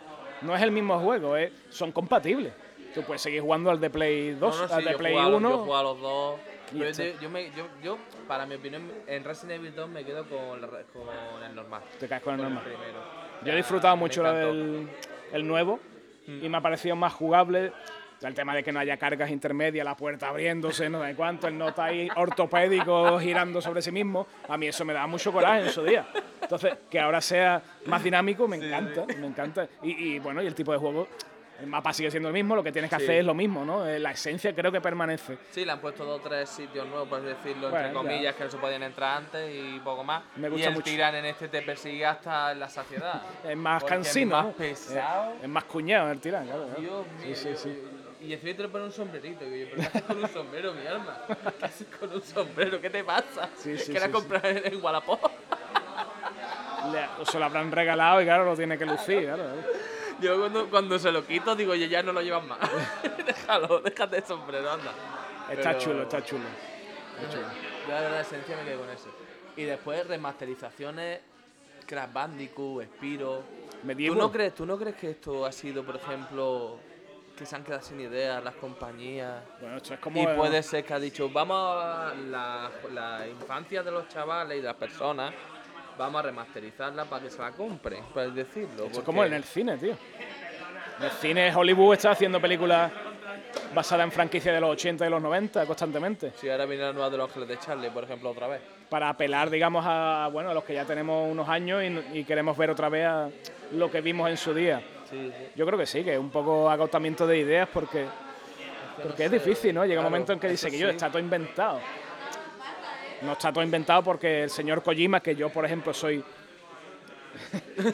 No 0.44 0.54
es 0.56 0.62
el 0.62 0.70
mismo 0.72 0.98
juego, 0.98 1.36
eh, 1.36 1.52
son 1.70 1.92
compatibles. 1.92 2.52
Tú 2.94 3.02
puedes 3.02 3.22
seguir 3.22 3.40
jugando 3.40 3.70
al 3.70 3.80
de 3.80 3.88
Play 3.90 4.32
2, 4.32 4.40
No, 4.56 4.62
no, 4.62 4.68
sí, 4.68 4.74
al 4.74 4.84
de 4.84 4.92
yo 4.92 4.98
Play 4.98 5.12
juego 5.14 5.26
a 5.26 5.30
los- 5.30 5.38
1. 5.40 5.50
Yo 5.50 5.56
juego 5.58 5.76
a 5.76 5.82
los 5.82 6.00
dos. 6.00 6.40
Y 6.72 6.78
Pero 6.78 6.90
está. 6.90 7.04
yo, 7.04 7.20
yo 7.20 7.30
me, 7.30 7.50
yo, 7.50 7.66
yo, 7.82 7.98
para 8.26 8.46
mi 8.46 8.54
opinión, 8.54 8.90
en 9.06 9.24
Resident 9.24 9.60
Evil 9.60 9.74
2 9.74 9.88
me 9.90 10.04
quedo 10.04 10.24
con, 10.26 10.60
la 10.60 10.68
con 10.68 11.42
el 11.42 11.54
normal. 11.54 11.82
Te 12.00 12.08
caes 12.08 12.22
con 12.22 12.34
el 12.34 12.42
normal. 12.42 12.64
primero. 12.64 12.98
Yo 13.44 13.52
he 13.52 13.56
disfrutado 13.56 13.96
me 13.96 14.00
mucho 14.00 14.22
del 14.22 14.88
el 15.32 15.46
nuevo 15.46 15.80
Mm. 16.26 16.44
y 16.44 16.48
me 16.48 16.56
ha 16.58 16.60
parecido 16.60 16.94
más 16.96 17.12
jugable. 17.12 17.72
El 18.22 18.34
tema 18.34 18.54
de 18.54 18.62
que 18.62 18.70
no 18.70 18.78
haya 18.78 18.96
cargas 18.96 19.28
intermedias, 19.30 19.84
la 19.84 19.96
puerta 19.96 20.28
abriéndose, 20.28 20.88
no 20.88 21.02
sé 21.04 21.16
cuánto, 21.16 21.48
el 21.48 21.58
no 21.58 21.70
está 21.70 21.86
ahí 21.86 22.08
ortopédico 22.14 23.18
girando 23.18 23.60
sobre 23.60 23.82
sí 23.82 23.90
mismo. 23.90 24.28
A 24.48 24.56
mí 24.56 24.68
eso 24.68 24.84
me 24.84 24.92
daba 24.92 25.08
mucho 25.08 25.32
coraje 25.32 25.62
en 25.62 25.70
su 25.70 25.82
día. 25.82 26.06
Entonces, 26.54 26.78
que 26.90 27.00
ahora 27.00 27.20
sea 27.22 27.62
más 27.86 28.04
dinámico, 28.04 28.46
me 28.46 28.56
encanta, 28.56 29.06
me 29.18 29.26
encanta. 29.26 29.66
Y, 29.82 29.90
y, 30.14 30.18
bueno, 30.18 30.42
y 30.42 30.46
el 30.46 30.54
tipo 30.54 30.70
de 30.72 30.76
juego, 30.78 31.08
el 31.60 31.66
mapa 31.66 31.94
sigue 31.94 32.10
siendo 32.10 32.28
el 32.28 32.34
mismo, 32.34 32.54
lo 32.54 32.62
que 32.62 32.72
tienes 32.72 32.90
que 32.90 32.96
Sí. 32.98 33.04
hacer 33.04 33.16
es 33.20 33.24
lo 33.24 33.32
mismo, 33.32 33.64
¿no? 33.64 33.86
Eh, 33.88 33.98
La 33.98 34.10
esencia 34.10 34.54
creo 34.54 34.70
que 34.70 34.80
permanece. 34.82 35.38
Sí, 35.50 35.64
le 35.64 35.72
han 35.72 35.80
puesto 35.80 36.04
dos 36.04 36.20
o 36.20 36.22
tres 36.28 36.50
sitios 36.50 36.86
nuevos, 36.88 37.08
por 37.08 37.22
decirlo, 37.22 37.70
Bueno, 37.70 37.86
entre 37.86 37.88
ya. 37.88 37.94
comillas, 37.94 38.34
que 38.36 38.44
no 38.44 38.50
se 38.50 38.58
podían 38.58 38.82
entrar 38.82 39.16
antes 39.18 39.50
y 39.54 39.78
poco 39.80 40.04
más. 40.04 40.24
Me 40.36 40.48
y 40.48 40.50
gusta 40.50 40.68
el 40.68 40.74
mucho. 40.74 40.84
tiran 40.84 41.14
en 41.14 41.24
este 41.24 41.48
te 41.48 41.62
persigue 41.62 42.04
hasta 42.04 42.52
la 42.54 42.68
saciedad. 42.68 43.22
Es 43.48 43.56
más 43.56 43.82
cansino, 43.84 44.38
Es 44.40 44.44
más 44.46 44.54
pesado. 44.54 45.32
Es, 45.38 45.42
es 45.44 45.48
más 45.48 45.64
cuñado 45.64 46.10
el 46.10 46.20
tirán, 46.20 46.44
claro. 46.44 46.66
claro. 46.66 46.80
Dios 46.80 47.06
mío. 47.24 47.34
sí, 47.34 47.48
sí. 47.56 47.82
Y 48.20 48.32
encima 48.34 48.56
te 48.56 48.62
le 48.62 48.68
pones 48.68 48.86
un 48.86 48.92
sombrerito. 48.92 49.44
Y 49.44 49.60
yo, 49.62 49.66
¿pero 49.70 49.82
qué 49.82 49.86
haces 49.88 50.02
con 50.02 50.18
un 50.18 50.28
sombrero, 50.28 50.72
mi 50.74 50.86
alma? 50.86 51.18
¿Qué 51.58 51.64
haces 51.64 51.86
con 51.98 52.12
un 52.12 52.22
sombrero? 52.22 52.80
¿Qué 52.80 52.88
te 52.90 53.02
pasa? 53.02 53.48
Sí, 53.56 53.76
sí, 53.78 53.92
que 53.92 53.98
la 53.98 54.06
sí, 54.06 54.12
comprar 54.12 54.46
en, 54.46 54.64
en 54.74 54.84
Wallapop. 54.84 55.20
Le- 56.90 57.24
se 57.26 57.38
lo 57.38 57.44
habrán 57.44 57.70
regalado 57.70 58.20
y 58.20 58.24
claro, 58.24 58.44
lo 58.44 58.56
tiene 58.56 58.76
que 58.78 58.86
lucir, 58.86 59.24
claro. 59.24 59.44
Yo 60.20 60.38
cuando, 60.38 60.70
cuando 60.70 60.98
se 60.98 61.10
lo 61.12 61.26
quito 61.26 61.54
digo, 61.56 61.74
ya 61.74 62.02
no 62.02 62.12
lo 62.12 62.22
llevas 62.22 62.44
más. 62.44 62.58
Déjalo, 63.26 63.80
déjate 63.80 64.18
el 64.18 64.24
sombrero, 64.24 64.70
anda. 64.70 64.92
Está 65.50 65.70
Pero- 65.70 65.78
chulo, 65.80 66.02
está 66.02 66.24
chulo. 66.24 66.44
Yo 67.88 67.92
la 67.92 68.20
esencia 68.20 68.56
me 68.56 68.64
quedé 68.64 68.76
con 68.76 68.90
eso. 68.90 69.08
Y 69.56 69.64
después 69.64 70.06
remasterizaciones, 70.06 71.20
Crash 71.86 72.12
Bandicoot, 72.12 72.84
Spiro. 72.84 73.42
¿Tú 73.82 74.14
no, 74.14 74.30
crees, 74.30 74.54
¿Tú 74.54 74.64
no 74.64 74.78
crees 74.78 74.96
que 74.96 75.10
esto 75.10 75.44
ha 75.44 75.50
sido, 75.52 75.82
por 75.84 75.96
ejemplo, 75.96 76.78
que 77.36 77.44
se 77.44 77.56
han 77.56 77.64
quedado 77.64 77.82
sin 77.82 78.00
ideas 78.00 78.42
las 78.42 78.54
compañías? 78.54 79.42
Bueno, 79.60 79.76
esto 79.78 79.94
es 79.94 80.00
como. 80.00 80.22
Y 80.22 80.26
puede 80.36 80.62
ser 80.62 80.84
que 80.84 80.94
ha 80.94 81.00
dicho, 81.00 81.28
vamos 81.28 81.56
a 81.84 82.14
la, 82.30 82.70
la 82.92 83.26
infancia 83.26 83.82
de 83.82 83.90
los 83.90 84.08
chavales 84.08 84.58
y 84.58 84.60
de 84.60 84.66
las 84.68 84.76
personas, 84.76 85.34
vamos 85.98 86.18
a 86.20 86.22
remasterizarla 86.22 87.04
para 87.04 87.24
que 87.24 87.30
se 87.30 87.40
la 87.40 87.52
compren, 87.52 88.04
por 88.04 88.22
así 88.22 88.32
decirlo. 88.32 88.86
Es 88.86 88.98
como 89.00 89.24
en 89.24 89.34
el 89.34 89.44
cine, 89.44 89.76
tío. 89.78 89.96
En 90.98 91.04
el 91.04 91.10
cine 91.12 91.54
Hollywood 91.54 91.94
está 91.94 92.12
haciendo 92.12 92.40
películas 92.40 92.90
basadas 93.74 94.04
en 94.04 94.12
franquicias 94.12 94.54
de 94.54 94.60
los 94.60 94.70
80 94.70 95.06
y 95.06 95.10
los 95.10 95.22
90 95.22 95.66
constantemente. 95.66 96.32
Si 96.36 96.48
ahora 96.48 96.66
viene 96.66 96.84
la 96.84 96.92
nueva 96.92 97.10
de 97.10 97.16
los 97.16 97.28
Ángeles 97.28 97.48
de 97.48 97.58
Charlie, 97.58 97.90
por 97.90 98.04
ejemplo, 98.04 98.30
otra 98.30 98.46
vez. 98.46 98.60
Para 98.88 99.08
apelar, 99.08 99.48
digamos, 99.50 99.84
a, 99.86 100.28
bueno, 100.32 100.50
a 100.50 100.54
los 100.54 100.64
que 100.64 100.74
ya 100.74 100.84
tenemos 100.84 101.30
unos 101.30 101.48
años 101.48 101.82
y, 101.82 102.18
y 102.18 102.24
queremos 102.24 102.56
ver 102.56 102.70
otra 102.70 102.88
vez 102.88 103.06
a 103.06 103.30
lo 103.72 103.90
que 103.90 104.00
vimos 104.00 104.28
en 104.28 104.36
su 104.36 104.52
día. 104.52 104.82
Sí, 105.08 105.32
sí. 105.36 105.46
Yo 105.56 105.66
creo 105.66 105.78
que 105.78 105.86
sí, 105.86 106.04
que 106.04 106.14
es 106.14 106.18
un 106.18 106.30
poco 106.30 106.68
agotamiento 106.70 107.26
de 107.26 107.38
ideas 107.38 107.68
porque, 107.72 108.06
porque 109.02 109.24
es 109.24 109.30
difícil, 109.30 109.74
¿no? 109.74 109.84
Llega 109.84 110.00
un 110.00 110.06
momento 110.06 110.32
en 110.32 110.38
que 110.38 110.48
dice 110.48 110.70
que 110.70 110.78
yo 110.78 110.88
sí. 110.88 110.92
está 110.94 111.08
todo 111.08 111.18
inventado. 111.18 111.80
No 113.24 113.32
está 113.32 113.52
todo 113.52 113.62
inventado 113.64 114.02
porque 114.02 114.44
el 114.44 114.50
señor 114.50 114.82
Kojima, 114.82 115.20
que 115.20 115.34
yo, 115.36 115.48
por 115.50 115.64
ejemplo, 115.64 115.94
soy 115.94 116.22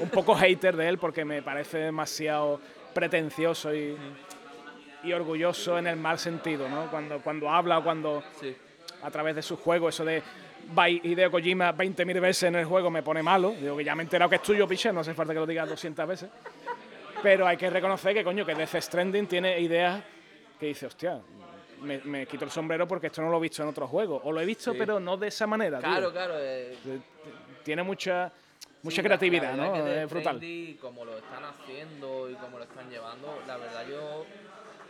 un 0.01 0.09
poco 0.11 0.35
hater 0.35 0.77
de 0.77 0.89
él 0.89 0.99
porque 0.99 1.25
me 1.25 1.43
parece 1.43 1.79
demasiado 1.79 2.61
pretencioso 2.95 3.75
y, 3.75 3.97
y 5.05 5.13
orgulloso 5.13 5.79
en 5.79 5.87
el 5.87 5.97
mal 5.97 6.19
sentido, 6.19 6.69
¿no? 6.69 6.91
Cuando, 6.91 7.21
cuando 7.21 7.51
habla 7.51 7.79
o 7.79 7.85
cuando 7.85 8.23
Sí. 8.41 8.55
a 9.03 9.11
través 9.11 9.37
de 9.37 9.43
sus 9.43 9.59
juegos, 9.61 9.95
eso 9.95 10.05
de 10.05 10.23
Hideo 11.05 11.31
Kojima 11.31 11.73
20.000 11.75 12.21
veces 12.21 12.43
en 12.45 12.57
el 12.57 12.65
juego 12.65 12.91
me 12.91 13.03
pone 13.03 13.23
malo. 13.23 13.51
Digo 13.53 13.77
que 13.77 13.85
ya 13.85 13.95
me 13.95 14.03
he 14.03 14.05
enterado 14.05 14.29
que 14.29 14.37
es 14.37 14.43
tuyo, 14.43 14.67
piche, 14.67 14.93
no 14.93 15.01
hace 15.01 15.15
falta 15.15 15.33
que 15.33 15.41
lo 15.41 15.47
digas 15.47 15.69
200 15.69 16.07
veces. 16.09 16.31
Pero 17.23 17.47
hay 17.47 17.57
que 17.57 17.69
reconocer 17.71 18.15
que, 18.15 18.25
coño, 18.25 18.45
que 18.47 18.55
Death 18.55 18.77
Stranding 18.81 19.27
tiene 19.27 19.61
ideas 19.61 20.03
que 20.59 20.67
dice, 20.67 20.87
hostia, 20.87 21.21
me, 21.83 21.99
me 21.99 22.27
quito 22.27 22.45
el 22.45 22.51
sombrero 22.51 22.87
porque 22.87 23.09
esto 23.09 23.23
no 23.23 23.31
lo 23.31 23.39
he 23.39 23.41
visto 23.41 23.63
en 23.63 23.69
otros 23.69 23.89
juegos. 23.91 24.21
O 24.25 24.33
lo 24.33 24.41
he 24.41 24.45
visto, 24.47 24.73
Sí. 24.73 24.79
pero 24.79 24.99
no 25.01 25.17
de 25.17 25.29
esa 25.29 25.47
manera. 25.47 25.79
tío. 25.79 25.89
Claro, 25.89 26.13
claro. 26.13 26.35
eh, 26.39 26.77
Tiene 27.65 27.83
mucha, 27.83 28.33
mucha 28.83 28.97
Sí, 28.97 29.03
creatividad, 29.03 29.55
la 29.55 29.67
¿no? 29.67 29.87
Es 29.87 30.11
brutal. 30.11 30.41
Como 30.81 31.05
lo 31.05 31.17
están 31.19 31.45
haciendo 31.45 32.31
y 32.31 32.35
como 32.35 32.59
lo 32.59 32.65
están 32.65 32.89
llevando, 32.91 33.39
la 33.47 33.57
verdad 33.57 33.85
yo 33.89 34.25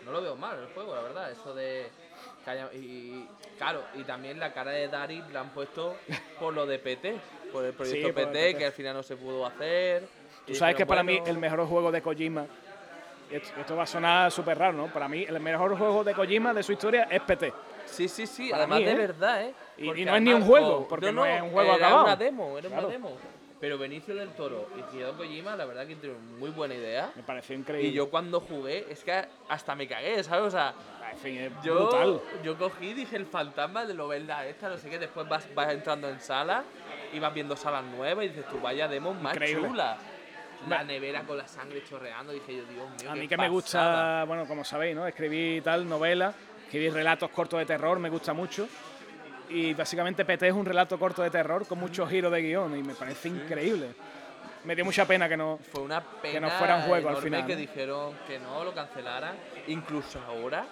no 0.04 0.12
lo 0.12 0.22
veo 0.22 0.36
mal 0.36 0.58
el 0.58 0.66
juego, 0.74 0.94
la 0.94 1.02
verdad. 1.02 1.30
Eso 1.32 1.54
de. 1.54 1.88
haya- 2.46 2.72
y 2.72 3.26
claro, 3.58 3.82
y 3.94 4.04
también 4.04 4.38
la 4.38 4.52
cara 4.52 4.70
de 4.70 4.88
Dari 4.88 5.22
la 5.32 5.40
han 5.40 5.50
puesto 5.50 5.96
por 6.40 6.54
lo 6.54 6.66
de 6.66 6.78
PT, 6.78 7.16
por 7.52 7.64
el 7.64 7.72
proyecto 7.72 8.08
el 8.08 8.14
PT, 8.14 8.56
que 8.56 8.66
al 8.66 8.72
final 8.72 8.94
no 8.94 9.02
se 9.02 9.16
pudo 9.16 9.44
hacer. 9.46 10.06
Tú 10.46 10.54
sabes 10.54 10.76
que 10.76 10.86
para 10.86 11.02
mí 11.02 11.20
el 11.26 11.36
mejor 11.36 11.66
juego 11.66 11.92
de 11.92 12.00
Kojima, 12.00 12.46
esto, 13.30 13.76
va 13.76 13.82
a 13.82 13.86
sonar 13.86 14.30
súper 14.30 14.58
raro, 14.58 14.72
¿no? 14.74 14.86
Para 14.86 15.08
mí 15.08 15.24
el 15.28 15.38
mejor 15.40 15.76
juego 15.76 16.04
de 16.04 16.14
Kojima 16.14 16.52
de 16.54 16.62
su 16.62 16.72
historia 16.72 17.08
es 17.10 17.20
PT. 17.22 17.52
Sí, 17.86 18.08
sí, 18.08 18.26
sí, 18.26 18.50
para 18.50 18.62
además 18.64 18.78
mí, 18.80 18.84
de 18.84 18.92
¿eh? 18.92 18.96
verdad, 18.96 19.42
¿eh? 19.44 19.54
Y- 19.78 19.82
y 19.82 19.86
Porque 19.86 20.04
no 20.04 20.16
es 20.16 20.22
ni 20.22 20.32
un 20.34 20.42
juego, 20.42 20.76
oh, 20.78 20.88
porque 20.88 21.12
no 21.12 21.24
es 21.24 21.40
un 21.42 21.50
juego 21.50 21.74
era 21.74 21.86
acabado. 21.86 22.04
una 22.04 22.16
demo, 22.16 22.58
era 22.58 22.68
Claro. 22.68 22.86
una 22.86 22.92
demo. 22.92 23.16
Pero 23.60 23.76
Benicio 23.76 24.14
del 24.14 24.28
Toro 24.30 24.68
y 24.76 24.96
Hideo 24.96 25.16
Kojima, 25.16 25.56
la 25.56 25.64
verdad 25.64 25.84
que 25.86 25.96
tuvieron 25.96 26.38
muy 26.38 26.50
buena 26.50 26.74
idea. 26.74 27.10
Me 27.16 27.24
pareció 27.24 27.56
increíble. 27.56 27.88
Y 27.88 27.92
yo 27.92 28.08
cuando 28.08 28.40
jugué, 28.40 28.86
es 28.88 29.02
que 29.02 29.24
hasta 29.48 29.74
me 29.74 29.88
cagué, 29.88 30.22
¿sabes? 30.22 30.44
O 30.46 30.50
sea, 30.50 30.74
En 31.10 31.18
fin, 31.18 31.38
es 31.38 31.52
yo, 31.64 31.74
brutal. 31.88 32.20
yo 32.44 32.56
cogí 32.56 32.90
y 32.90 32.94
dije 32.94 33.16
el 33.16 33.26
fantasma 33.26 33.84
de 33.84 33.94
lo 33.94 34.06
verdad 34.06 34.46
esta, 34.46 34.68
no 34.68 34.76
sé 34.78 34.88
qué, 34.88 34.98
después 35.00 35.28
vas, 35.28 35.52
vas 35.54 35.72
entrando 35.72 36.08
en 36.08 36.20
salas 36.20 36.64
y 37.12 37.18
vas 37.18 37.34
viendo 37.34 37.56
salas 37.56 37.82
nuevas 37.84 38.26
y 38.26 38.28
dices, 38.28 38.46
tú 38.48 38.60
vaya 38.60 38.86
demo 38.86 39.12
más 39.14 39.34
Increíble. 39.34 39.68
chula. 39.68 39.98
La 40.66 40.82
nevera 40.82 41.22
con 41.22 41.36
la 41.38 41.46
sangre 41.46 41.84
chorreando, 41.84 42.32
dije 42.32 42.56
yo, 42.56 42.64
Dios 42.64 42.90
mío. 43.00 43.10
A 43.10 43.14
qué 43.14 43.20
mí 43.20 43.28
que 43.28 43.36
me 43.36 43.44
pasada". 43.48 43.50
gusta, 43.50 44.24
bueno, 44.24 44.46
como 44.46 44.64
sabéis, 44.64 44.96
¿no? 44.96 45.06
Escribí 45.06 45.60
tal, 45.60 45.88
novela, 45.88 46.34
escribí 46.64 46.90
relatos 46.90 47.30
cortos 47.30 47.60
de 47.60 47.66
terror, 47.66 47.98
me 47.98 48.08
gusta 48.10 48.32
mucho. 48.32 48.68
Y 49.50 49.72
básicamente 49.74 50.24
PT 50.24 50.48
es 50.48 50.52
un 50.54 50.66
relato 50.66 50.98
corto 50.98 51.22
de 51.22 51.30
terror 51.30 51.66
con 51.66 51.78
muchos 51.78 52.08
giros 52.10 52.30
de 52.32 52.42
guion 52.42 52.76
y 52.78 52.82
me 52.82 52.94
parece 52.94 53.28
increíble. 53.28 53.94
Me 54.64 54.74
dio 54.74 54.84
mucha 54.84 55.06
pena 55.06 55.28
que 55.28 55.36
no... 55.36 55.58
Fue 55.72 55.80
una 55.80 56.02
pena 56.02 56.40
no 56.40 56.50
fuera 56.50 56.76
un 56.76 56.82
juego 56.82 57.08
al 57.10 57.16
final, 57.18 57.46
que 57.46 57.54
¿no? 57.54 57.58
dijeron 57.60 58.12
que 58.26 58.38
no 58.40 58.64
lo 58.64 58.74
cancelaran. 58.74 59.36
Incluso 59.68 60.20
ahora, 60.26 60.66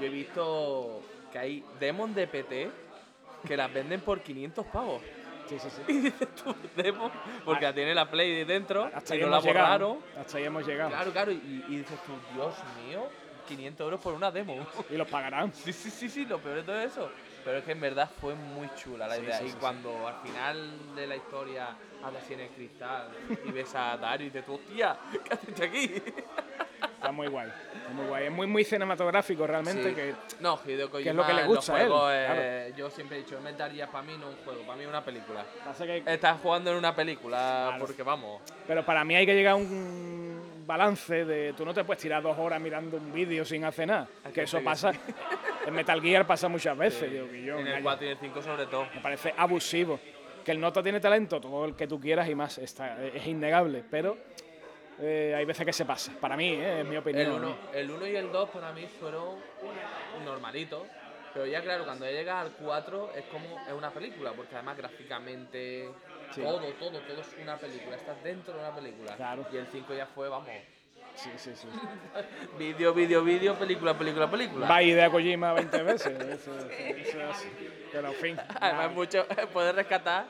yo 0.00 0.06
he 0.06 0.08
visto 0.08 1.02
que 1.32 1.38
hay 1.38 1.64
demos 1.78 2.14
de 2.14 2.26
PT 2.28 2.70
que 3.46 3.56
las 3.56 3.70
venden 3.74 4.00
por 4.00 4.20
500 4.20 4.66
pavos. 4.66 5.02
Sí, 5.48 5.58
sí, 5.58 5.68
sí. 5.70 5.82
Y 5.88 5.98
dices 6.00 6.28
tú, 6.34 6.54
demo, 6.76 7.10
porque 7.44 7.64
la 7.64 7.74
tiene 7.74 7.94
la 7.94 8.10
Play 8.10 8.34
de 8.36 8.44
dentro 8.44 8.90
Hasta 8.94 9.14
ahí 9.14 9.20
no 9.20 9.28
la 9.28 9.36
hemos 9.38 9.44
llegado. 9.44 9.66
borraron. 9.88 9.98
¿no? 10.14 10.20
Hasta 10.20 10.38
ahí 10.38 10.44
hemos 10.44 10.66
llegado. 10.66 10.90
Claro, 10.90 11.12
claro, 11.12 11.32
y, 11.32 11.64
y 11.68 11.76
dices 11.78 11.98
tú, 12.04 12.12
Dios 12.34 12.54
mío, 12.86 13.08
500 13.48 13.84
euros 13.84 14.00
por 14.00 14.12
una 14.14 14.30
demo. 14.30 14.66
Y 14.90 14.96
los 14.96 15.08
pagarán. 15.08 15.52
Sí, 15.54 15.72
sí, 15.72 15.90
sí, 15.90 16.08
sí, 16.10 16.26
lo 16.26 16.38
peor 16.38 16.56
de 16.56 16.62
todo 16.64 16.78
eso. 16.80 17.10
Pero 17.44 17.58
es 17.58 17.64
que 17.64 17.72
en 17.72 17.80
verdad 17.80 18.10
fue 18.20 18.34
muy 18.34 18.68
chula 18.74 19.08
la 19.08 19.14
Sí, 19.16 19.22
idea. 19.22 19.38
sí, 19.38 19.44
y 19.46 19.50
sí, 19.50 19.56
cuando 19.58 20.06
al 20.06 20.16
final 20.20 20.94
de 20.94 21.06
la 21.06 21.16
historia 21.16 21.68
así 22.04 22.34
en 22.34 22.40
el 22.40 22.48
cristal 22.50 23.08
y 23.46 23.50
ves 23.50 23.74
a 23.74 23.96
Dario 23.96 24.26
y 24.26 24.30
dices 24.30 24.44
tú, 24.44 24.54
hostia, 24.54 24.98
¿qué 25.24 25.32
haces 25.34 25.60
aquí? 25.62 25.94
Está 26.94 27.10
muy 27.10 27.28
guay. 27.28 27.48
Muy 27.92 28.06
guay. 28.06 28.24
Es 28.26 28.32
muy, 28.32 28.46
muy 28.46 28.64
cinematográfico 28.64 29.46
realmente. 29.46 29.88
Sí. 29.90 29.94
Que, 29.94 30.14
No, 30.40 30.58
Hideo 30.66 30.90
Kojima 30.90 31.10
es 31.10 31.16
lo 31.16 31.26
que 31.26 31.34
le 31.34 31.44
gusta 31.44 31.74
a 31.76 31.82
él, 31.82 31.92
eh, 32.12 32.72
Yo 32.76 32.90
siempre 32.90 33.18
he 33.18 33.22
dicho, 33.22 33.40
Metal 33.40 33.70
Gear 33.70 33.90
para 33.90 34.02
mí 34.04 34.12
no 34.18 34.30
es 34.30 34.36
un 34.38 34.44
juego, 34.44 34.62
para 34.62 34.76
mí 34.76 34.82
es 34.84 34.88
una 34.88 35.04
película. 35.04 35.44
que- 35.78 36.02
Estás 36.06 36.40
jugando 36.42 36.70
en 36.70 36.76
una 36.78 36.94
película 36.94 37.66
Claro. 37.68 37.84
porque 37.84 38.02
vamos. 38.02 38.40
pero 38.66 38.84
para 38.84 39.04
mí 39.04 39.14
hay 39.16 39.26
que 39.26 39.34
llegar 39.34 39.52
a 39.52 39.56
un 39.56 40.64
balance 40.66 41.24
de 41.24 41.54
tú 41.54 41.64
no 41.64 41.72
te 41.72 41.82
puedes 41.84 42.02
tirar 42.02 42.22
dos 42.22 42.36
horas 42.38 42.60
mirando 42.60 42.96
un 42.98 43.12
vídeo 43.12 43.44
sin 43.44 43.64
hacer 43.64 43.88
nada. 43.88 44.06
Que 44.34 44.42
eso 44.42 44.58
que 44.58 44.64
pasa. 44.64 44.92
En 45.66 45.74
Metal 45.74 46.00
Gear 46.00 46.26
pasa 46.26 46.48
muchas 46.48 46.76
veces. 46.76 47.10
digo, 47.10 47.28
que 47.30 47.42
yo, 47.42 47.58
En 47.58 47.66
el 47.66 47.72
calla. 47.74 47.82
4 47.82 48.06
y 48.06 48.10
el 48.10 48.18
5 48.18 48.42
sobre 48.42 48.66
todo. 48.66 48.86
Me 48.94 49.00
parece 49.00 49.32
abusivo. 49.36 49.98
Que 50.44 50.52
el 50.52 50.60
Nota 50.60 50.82
tiene 50.82 50.98
talento, 51.00 51.40
todo 51.40 51.66
el 51.66 51.74
que 51.74 51.86
tú 51.86 52.00
quieras 52.00 52.26
y 52.28 52.34
más, 52.34 52.56
está, 52.58 53.02
es 53.04 53.26
innegable. 53.26 53.84
Pero 53.90 54.16
eh, 55.00 55.34
hay 55.36 55.44
veces 55.44 55.64
que 55.64 55.72
se 55.72 55.84
pasa. 55.84 56.12
Para 56.20 56.36
mí, 56.36 56.52
eh, 56.54 56.80
es 56.80 56.86
mi 56.86 56.96
opinión. 56.96 57.26
El 57.26 57.32
1 57.32 57.56
el 57.74 57.90
uno 57.90 58.06
y 58.06 58.16
el 58.16 58.32
2 58.32 58.50
para 58.50 58.72
mí 58.72 58.86
fueron 59.00 59.36
normalitos. 60.24 60.86
Pero 61.34 61.46
ya 61.46 61.60
claro, 61.62 61.84
cuando 61.84 62.06
llegas 62.06 62.36
al 62.46 62.52
4 62.52 63.12
es 63.14 63.24
como 63.26 63.60
es 63.66 63.72
una 63.72 63.90
película, 63.90 64.32
porque 64.32 64.54
además 64.54 64.76
gráficamente 64.78 65.88
Sí. 66.34 66.42
todo, 66.42 66.60
todo, 66.78 66.98
todo 67.00 67.20
es 67.20 67.36
una 67.40 67.56
película. 67.56 67.96
Estás 67.96 68.22
dentro 68.24 68.54
de 68.54 68.60
una 68.60 68.74
película. 68.74 69.14
Claro. 69.16 69.46
Y 69.52 69.56
el 69.56 69.66
5 69.66 69.94
ya 69.94 70.06
fue, 70.06 70.28
vamos, 70.28 70.48
Sí, 71.14 71.30
sí, 71.36 71.50
sí. 71.54 71.66
vídeo, 72.58 72.94
vídeo, 72.94 73.22
vídeo, 73.24 73.54
película, 73.56 73.96
película, 73.96 74.30
película. 74.30 74.68
Va 74.68 74.82
idea 74.82 75.10
Kojima 75.10 75.52
20 75.52 75.82
veces. 75.82 76.06
Eso, 76.20 76.56
eso- 76.56 76.70
eso. 76.70 77.18
Pero 77.92 78.08
en 78.08 78.14
fin. 78.14 78.36
Además, 78.60 78.72
nada. 78.84 78.88
mucho, 78.88 79.26
puedes 79.52 79.74
rescatar. 79.74 80.26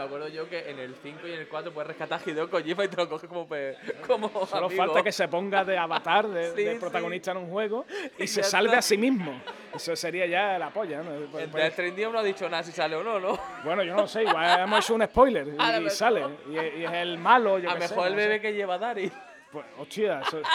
Me 0.00 0.06
acuerdo 0.06 0.28
yo 0.28 0.48
que 0.48 0.70
en 0.70 0.78
el 0.78 0.94
5 1.02 1.26
y 1.26 1.32
en 1.34 1.40
el 1.40 1.48
4 1.48 1.72
puedes 1.74 1.88
rescatar 1.88 2.20
a 2.24 2.30
Hideo 2.30 2.48
Kojima 2.48 2.84
y 2.84 2.88
te 2.88 2.96
lo 2.96 3.06
coges 3.06 3.28
como, 3.28 3.46
pe- 3.46 3.76
como 4.06 4.30
Solo 4.46 4.66
amigo. 4.66 4.82
falta 4.84 5.02
que 5.02 5.12
se 5.12 5.28
ponga 5.28 5.62
de 5.62 5.76
avatar, 5.76 6.26
de, 6.26 6.54
Sí, 6.54 6.64
de 6.64 6.72
sí. 6.72 6.78
protagonista 6.80 7.32
en 7.32 7.36
un 7.36 7.50
juego 7.50 7.84
y, 8.18 8.22
Y 8.24 8.26
se 8.26 8.42
salve 8.42 8.68
está. 8.68 8.78
a 8.78 8.82
sí 8.82 8.96
mismo. 8.96 9.42
Eso 9.74 9.94
sería 9.94 10.24
ya 10.24 10.58
la 10.58 10.70
polla, 10.70 11.02
¿no? 11.02 11.10
Pues- 11.30 11.44
En 11.44 11.50
pues- 11.50 11.62
Death 11.64 11.72
Stranding 11.74 12.12
no 12.12 12.18
ha 12.18 12.22
dicho 12.22 12.48
nada 12.48 12.62
si 12.62 12.72
sale 12.72 12.96
o 12.96 13.02
no, 13.04 13.20
¿no? 13.20 13.38
bueno, 13.62 13.82
yo 13.82 13.94
no 13.94 14.08
sé, 14.08 14.22
igual 14.22 14.60
hemos 14.60 14.82
hecho 14.84 14.94
un 14.94 15.04
spoiler 15.04 15.48
y, 15.48 15.56
y 15.86 15.90
sale. 15.90 16.24
Y, 16.50 16.56
es- 16.56 16.74
y 16.78 16.84
es 16.84 16.92
el 16.92 17.18
malo, 17.18 17.58
yo 17.58 17.70
A 17.70 17.74
lo 17.74 17.80
sé, 17.82 17.88
mejor 17.90 18.06
el 18.06 18.14
no 18.14 18.18
sé. 18.20 18.26
bebé 18.26 18.40
que 18.40 18.52
lleva 18.54 18.78
Dari. 18.78 19.12
Pues, 19.52 19.66
hostia, 19.78 20.20
eso... 20.26 20.40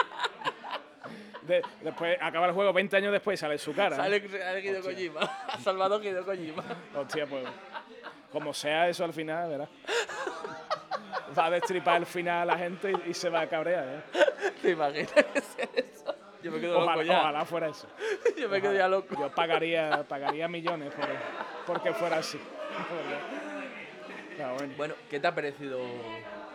De- 1.43 1.61
después 1.81 2.17
acaba 2.19 2.47
el 2.47 2.53
juego 2.53 2.73
20 2.73 2.97
años 2.97 3.11
después 3.11 3.39
sale 3.39 3.59
su 3.59 3.71
cara. 3.75 3.95
¿eh? 3.95 3.99
Sale, 3.99 4.61
Hideo 4.63 4.81
Kojima. 4.81 5.19
Ha 5.47 5.59
salvado 5.59 5.97
a 5.97 6.03
Hideo 6.03 6.25
Kojima. 6.25 6.63
Hostia, 6.95 7.27
pues. 7.27 7.43
Como 8.35 8.53
sea 8.53 8.89
eso 8.89 9.05
al 9.05 9.13
final, 9.13 9.47
verás. 9.47 9.69
Va 11.39 11.45
a 11.45 11.49
destripar 11.51 12.01
el 12.01 12.05
final 12.05 12.49
a 12.49 12.53
la 12.53 12.57
gente 12.57 12.91
y, 12.91 13.11
y 13.11 13.13
se 13.13 13.29
va 13.29 13.39
a 13.39 13.47
cabrear, 13.47 13.85
¿eh? 13.87 14.01
¿Te 14.61 14.71
imaginas 14.71 15.13
que 15.13 15.41
sea 15.41 15.69
eso? 15.73 16.13
Yo 16.43 16.51
me 16.51 16.59
quedo 16.59 16.73
loco 16.73 16.83
Ojalá, 16.83 17.03
ya. 17.03 17.19
ojalá 17.21 17.45
fuera 17.45 17.67
eso. 17.69 17.87
Yo 18.37 18.49
me 18.49 18.61
quedo 18.61 18.73
ya 18.73 18.89
loco. 18.89 19.15
Yo 19.17 19.33
pagaría, 19.33 20.03
pagaría 20.05 20.49
millones 20.49 20.93
por, 20.93 21.07
porque 21.65 21.93
fuera 21.93 22.17
así. 22.17 22.37
Pero 24.37 24.53
bueno. 24.55 24.73
Bueno, 24.75 24.93
¿qué 25.09 25.17
te 25.21 25.27
ha 25.27 25.33
parecido 25.33 25.79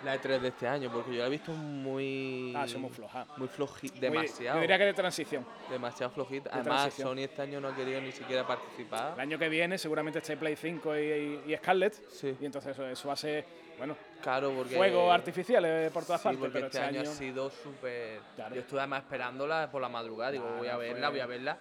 la 0.05 0.17
E3 0.21 0.39
de 0.41 0.49
este 0.49 0.67
año? 0.69 0.91
Porque 0.93 1.13
yo 1.15 1.21
la 1.23 1.27
he 1.27 1.31
visto 1.31 1.53
muy. 1.53 2.53
Ah, 2.57 2.67
somos 2.67 2.93
floja. 2.93 3.27
Muy 3.37 3.49
flojita. 3.49 3.99
Demasiado. 4.01 4.57
Yo 4.59 4.61
diría 4.63 4.79
que 4.79 4.85
de 4.85 4.95
transición. 4.95 5.47
Demasiado 5.71 6.11
flojita. 6.13 6.51
de 6.51 6.55
Además, 6.61 6.81
transición. 6.83 7.09
Sony 7.09 7.21
este 7.25 7.43
año 7.43 7.61
no 7.61 7.69
ha 7.69 7.75
querido 7.77 8.01
ni 8.01 8.13
siquiera 8.13 8.47
participar. 8.47 9.15
El 9.15 9.21
año 9.21 9.39
que 9.39 9.49
viene 9.49 9.79
seguramente 9.79 10.19
esté 10.21 10.37
Play 10.37 10.57
5 10.57 10.97
y, 10.97 11.01
y, 11.47 11.53
y 11.53 11.57
Scarlett. 11.57 11.95
Sí. 12.11 12.37
Y 12.41 12.47
entonces 12.47 12.73
eso, 12.73 12.87
eso 12.87 13.17
ser, 13.17 13.45
bueno, 13.79 13.97
Claro, 14.23 14.53
porque. 14.57 14.77
fuegos 14.77 15.13
artificiales 15.15 15.91
por 15.93 16.05
todas 16.05 16.21
Sí, 16.21 16.25
partes. 16.25 16.41
porque 16.41 16.53
Pero 16.55 16.67
este, 16.67 16.79
este 16.79 16.89
año, 16.89 17.01
año 17.01 17.11
ha 17.11 17.15
sido 17.15 17.51
súper. 17.51 18.21
Claro. 18.37 18.55
Yo 18.55 18.61
estuve 18.61 18.81
además 18.81 19.03
esperándola 19.05 19.69
por 19.71 19.81
la 19.83 19.89
madrugada. 19.89 20.31
Digo, 20.33 20.45
Claro, 20.45 20.59
voy 20.59 20.69
a 20.69 20.77
verla, 20.77 21.07
fue- 21.09 21.11
voy 21.11 21.21
a 21.21 21.27
verla. 21.27 21.59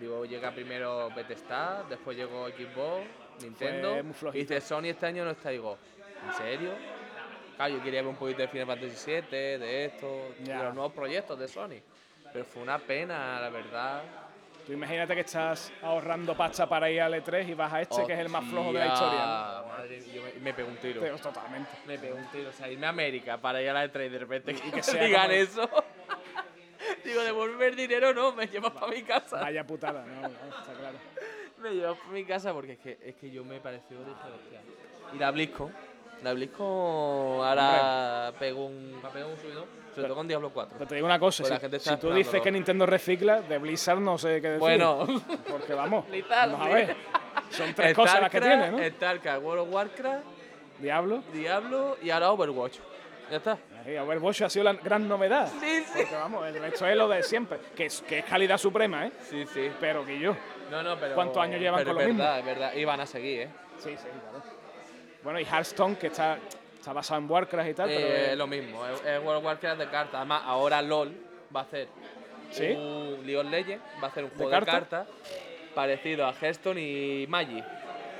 Digo, 0.00 0.24
llega 0.24 0.50
primero 0.50 1.10
Bethesda, 1.14 1.84
después 1.88 2.16
llegó 2.16 2.48
Xbox, 2.48 3.06
Nintendo. 3.42 3.90
Fue 3.92 4.02
muy 4.02 4.10
y 4.10 4.14
flojito. 4.14 4.54
dice, 4.54 4.60
Sony 4.66 4.86
este 4.86 5.06
año 5.06 5.24
no 5.24 5.30
está. 5.30 5.50
Digo, 5.50 5.78
¿en 6.26 6.34
serio? 6.34 6.70
Claro, 7.56 7.74
yo 7.74 7.82
quería 7.82 8.00
ver 8.02 8.08
un 8.10 8.16
poquito 8.16 8.42
de 8.42 8.48
Final 8.48 8.66
Fantasy 8.66 9.10
VII, 9.10 9.30
de 9.30 9.84
esto, 9.86 10.34
Ya. 10.42 10.58
de 10.58 10.64
los 10.64 10.74
nuevos 10.74 10.92
proyectos 10.92 11.38
de 11.38 11.48
Sony. 11.48 11.80
Pero 12.32 12.44
fue 12.44 12.62
una 12.62 12.78
pena, 12.78 13.40
la 13.40 13.50
verdad. 13.50 14.02
Tú 14.66 14.72
imagínate 14.72 15.14
que 15.14 15.22
estás 15.22 15.72
ahorrando 15.82 16.36
pasta 16.36 16.68
para 16.68 16.88
ir 16.88 17.00
al 17.00 17.12
E3 17.14 17.48
y 17.48 17.54
vas 17.54 17.72
a 17.72 17.80
este, 17.82 18.06
que 18.06 18.12
es 18.12 18.18
el 18.20 18.28
más 18.28 18.44
flojo 18.44 18.72
de 18.72 18.78
la 18.78 18.86
historia. 18.86 19.60
Hostia, 19.60 19.76
Madre, 19.76 20.02
yo 20.14 20.22
me, 20.22 20.32
me 20.40 20.54
pego 20.54 20.68
un 20.68 20.76
tiro. 20.76 21.00
Pero 21.00 21.18
totalmente. 21.18 21.70
Me 21.86 21.98
pego 21.98 22.16
un 22.16 22.26
tiro. 22.26 22.50
O 22.50 22.52
sea, 22.52 22.70
irme 22.70 22.86
a 22.86 22.90
América 22.90 23.38
para 23.38 23.60
ir 23.60 23.68
a 23.70 23.72
la 23.72 23.84
E3 23.84 24.06
y 24.06 24.08
de 24.08 24.18
repente 24.18 24.54
que, 24.54 24.70
que 24.70 24.82
sea 24.82 25.04
digan 25.04 25.30
eso. 25.32 25.68
Digo, 27.04 27.22
devolver 27.22 27.74
dinero 27.74 28.14
no, 28.14 28.32
me 28.32 28.46
llevas 28.46 28.72
para 28.72 28.86
mi 28.86 29.02
casa. 29.02 29.40
Vaya 29.40 29.66
putada, 29.66 30.04
no, 30.04 30.22
no, 30.22 30.28
está 30.28 30.72
claro. 30.78 30.98
Me 31.58 31.70
llevas 31.74 31.96
para 31.98 32.10
mi 32.10 32.24
casa 32.24 32.52
porque 32.52 32.72
es 32.72 32.78
que, 32.80 32.98
es 33.04 33.14
que 33.16 33.30
yo 33.30 33.44
me 33.44 33.60
pareció, 33.60 33.96
dije, 33.98 34.10
hostia. 34.10 34.60
Y 35.14 35.18
la 35.18 35.30
BlizzCon. 35.30 35.72
La 36.22 36.32
BlizzCon 36.32 37.44
ahora 37.44 38.32
pegó 38.38 38.66
un, 38.66 39.00
ha 39.02 39.08
pegado 39.08 39.32
un 39.32 39.38
subidón, 39.38 39.64
sobre 39.94 40.06
todo 40.06 40.16
con 40.16 40.28
Diablo 40.28 40.50
4. 40.50 40.74
Pero 40.78 40.88
te 40.88 40.94
digo 40.94 41.06
una 41.06 41.18
cosa, 41.18 41.58
Pues 41.58 41.82
si, 41.82 41.96
tú 41.96 42.12
dices 42.12 42.40
que 42.40 42.50
Nintendo 42.50 42.86
recicla, 42.86 43.40
de 43.40 43.58
Blizzard 43.58 43.98
no 43.98 44.16
sé 44.18 44.40
qué 44.40 44.48
decir. 44.48 44.60
Bueno, 44.60 45.06
Porque 45.50 45.74
vamos, 45.74 46.04
vamos 46.30 46.60
a 46.60 46.64
sí. 46.64 46.72
ver. 46.72 46.96
Son 47.50 47.74
tres 47.74 47.94
cosas 47.94 48.20
las 48.20 48.30
que 48.30 48.40
tiene, 48.40 48.70
¿no? 48.70 48.78
StarCraft, 48.78 49.42
World 49.42 49.62
of 49.68 49.74
Warcraft, 49.74 50.24
Diablo. 50.78 51.22
Diablo 51.32 51.96
y 52.02 52.10
ahora 52.10 52.30
Overwatch. 52.30 52.78
Ya 53.30 53.36
está. 53.38 53.58
Y 53.86 53.96
Overwatch 53.96 54.42
ha 54.42 54.50
sido 54.50 54.64
la 54.64 54.74
gran 54.74 55.08
novedad. 55.08 55.48
Sí, 55.60 55.82
sí. 55.84 55.92
Porque 55.98 56.14
vamos, 56.14 56.46
el 56.46 56.54
resto 56.60 56.86
es 56.86 56.96
lo 56.96 57.08
de 57.08 57.22
siempre, 57.24 57.58
que 57.74 57.86
es, 57.86 58.00
que 58.02 58.20
es 58.20 58.24
calidad 58.24 58.58
suprema, 58.58 59.06
¿eh? 59.06 59.12
Sí, 59.28 59.44
sí. 59.52 59.70
Pero 59.80 60.04
que 60.06 60.18
yo. 60.20 60.36
No, 60.70 60.82
no, 60.82 60.96
pero. 60.96 61.14
¿Cuántos 61.16 61.42
años 61.42 61.60
llevan 61.60 61.80
pero 61.80 61.94
con 61.94 62.02
es 62.02 62.08
lo 62.08 62.14
mismo? 62.14 62.22
verdad, 62.24 62.38
Es 62.38 62.44
verdad, 62.44 62.72
y 62.74 62.84
van 62.84 63.00
a 63.00 63.06
seguir, 63.06 63.40
¿eh? 63.40 63.48
Sí, 63.78 63.90
sí, 63.96 64.06
claro. 64.30 64.61
Bueno, 65.22 65.38
y 65.40 65.44
Hearthstone, 65.44 65.96
que 65.96 66.08
está, 66.08 66.38
está 66.78 66.92
basado 66.92 67.20
en 67.20 67.30
Warcraft 67.30 67.70
y 67.70 67.74
tal, 67.74 67.88
pero 67.88 68.00
Eh, 68.06 68.32
es- 68.32 68.38
lo 68.38 68.46
mismo, 68.46 68.86
es, 68.86 69.00
es 69.04 69.18
World 69.22 69.38
of 69.38 69.44
Warcraft 69.44 69.78
de 69.80 69.86
cartas. 69.88 70.14
Además, 70.16 70.42
ahora 70.44 70.82
LOL 70.82 71.12
va 71.54 71.60
a 71.60 71.62
hacer 71.64 71.88
¿Sí? 72.50 72.70
un 72.70 73.20
League 73.24 73.36
of 73.38 73.46
Legends, 73.46 73.84
va 74.02 74.06
a 74.08 74.10
hacer 74.10 74.24
un 74.24 74.30
juego 74.30 74.50
de 74.50 74.66
cartas? 74.66 75.08
parecido 75.74 76.26
a 76.26 76.34
Hearthstone 76.34 76.78
y 76.80 77.26
Magic. 77.28 77.64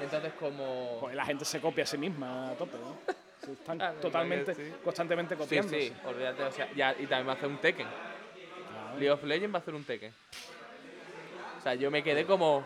Entonces, 0.01 0.33
como. 0.41 0.97
joder, 1.01 1.17
la 1.17 1.25
gente 1.27 1.45
se 1.45 1.61
copia 1.61 1.85
a 1.85 1.87
sí 1.87 1.99
misma 1.99 2.51
a 2.51 2.55
tope, 2.55 2.77
¿no? 2.79 2.97
Sí, 3.45 3.51
Están 3.51 3.83
Ah, 3.83 3.93
totalmente, 4.01 4.55
sí. 4.55 4.73
constantemente 4.85 5.35
Sí, 5.35 5.41
copiándose. 5.41 5.81
sí, 5.89 5.93
olvídate. 6.07 6.45
O 6.45 6.53
sea, 6.53 6.69
ya, 6.77 6.93
y 6.97 7.07
también 7.07 7.27
va 7.27 7.33
a 7.33 7.35
hacer 7.35 7.49
un 7.49 7.59
Tekken. 7.59 7.87
Claro. 7.89 8.91
League 9.01 9.11
of 9.11 9.25
Legends 9.25 9.53
va 9.53 9.59
a 9.59 9.63
hacer 9.63 9.75
un 9.75 9.83
Tekken. 9.85 10.13
O 11.59 11.63
sea, 11.63 11.75
yo 11.75 11.91
me 11.91 12.05
quedé 12.05 12.25
como. 12.25 12.65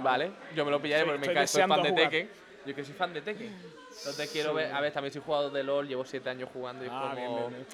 Vale, 0.00 0.30
yo 0.54 0.64
me 0.64 0.70
lo 0.70 0.80
pillaré 0.80 1.04
porque 1.04 1.26
me 1.26 1.34
cae, 1.34 1.48
soy 1.48 1.62
fan 1.64 1.82
de. 1.82 1.92
Tekken. 1.92 2.30
Yo 2.68 2.74
que 2.74 2.84
soy 2.84 2.92
fan 2.94 3.14
de 3.14 3.22
Tekken. 3.22 3.46
Entonces 3.50 4.30
quiero 4.30 4.52
ver. 4.52 4.70
A 4.72 4.80
ver, 4.82 4.92
también 4.92 5.10
soy 5.12 5.22
jugador 5.24 5.50
de 5.50 5.62
LOL, 5.64 5.88
llevo 5.88 6.04
7 6.04 6.28
años 6.28 6.50
jugando 6.52 6.84
y 6.84 6.88
Ah, 6.90 7.00
como. 7.00 7.14
bien, 7.16 7.34
bien, 7.34 7.48
bien. 7.48 7.66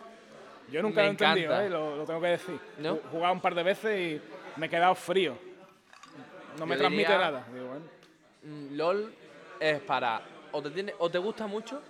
Yo 0.71 0.83
nunca 0.83 0.97
Me 0.97 1.03
lo 1.03 1.09
he 1.09 1.11
entendido. 1.11 1.61
¿eh? 1.61 1.69
lo, 1.69 1.97
lo 1.97 2.05
tengo 2.05 2.21
que 2.21 2.27
decir. 2.29 2.61
¿No? 2.79 2.95
He 2.95 3.09
jugado 3.11 3.33
un 3.35 3.41
par 3.41 3.55
de 3.57 3.63
veces 3.65 4.01
y 4.01 4.21
me 4.61 4.67
he 4.67 4.71
quedado 4.71 4.95
frío. 4.95 5.37
No 6.59 6.65
me 6.67 6.75
Yo 6.77 6.79
transmite 6.83 7.03
diría- 7.11 7.19
nada. 7.19 7.45
Digo, 7.53 7.67
bueno, 7.67 7.85
Mm, 8.45 8.77
LOL 8.77 9.15
es 9.59 9.81
para. 9.81 10.21
O 10.53 10.63
te, 10.63 10.71
tiene, 10.71 10.95
o 10.99 11.11
te 11.11 11.19
gusta 11.19 11.47
mucho, 11.49 11.81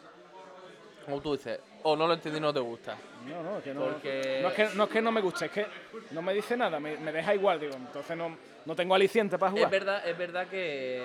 como 1.05 1.21
tú 1.21 1.33
dices, 1.37 1.61
o 1.85 1.97
no 1.97 2.07
lo 2.07 2.15
entendí 2.15 2.39
y 2.39 2.41
no 2.41 2.53
te 2.53 2.61
gusta. 2.61 2.97
no, 3.27 3.43
no, 3.43 3.63
que 3.63 3.73
no, 3.75 3.81
Porque- 3.85 4.41
no, 4.43 4.49
es 4.49 4.55
que, 4.55 4.69
no 4.77 4.85
es 4.85 4.91
que 4.91 5.03
no 5.03 5.13
me 5.13 5.21
guste, 5.21 5.47
es 5.47 5.51
que 5.53 5.67
no 6.11 6.21
me 6.23 6.35
dice 6.35 6.57
nada, 6.57 6.79
me, 6.81 6.97
me 6.99 7.13
deja 7.13 7.35
igual, 7.35 7.61
digo, 7.61 7.75
entonces 7.75 8.17
no, 8.17 8.37
no 8.65 8.75
tengo 8.77 8.95
aliciente 8.95 9.39
para 9.39 9.51
Es 9.51 9.57
jugar. 9.57 9.71
verdad, 9.71 10.09
es 10.09 10.19
verdad 10.19 10.47
que 10.49 11.03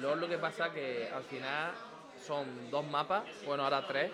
LOL 0.00 0.20
lo 0.20 0.28
que 0.28 0.38
pasa 0.38 0.70
que 0.72 1.08
al 1.14 1.22
final 1.24 1.70
son 2.26 2.70
dos 2.70 2.84
mapas, 2.86 3.24
bueno 3.46 3.64
ahora 3.64 3.86
tres, 3.86 4.10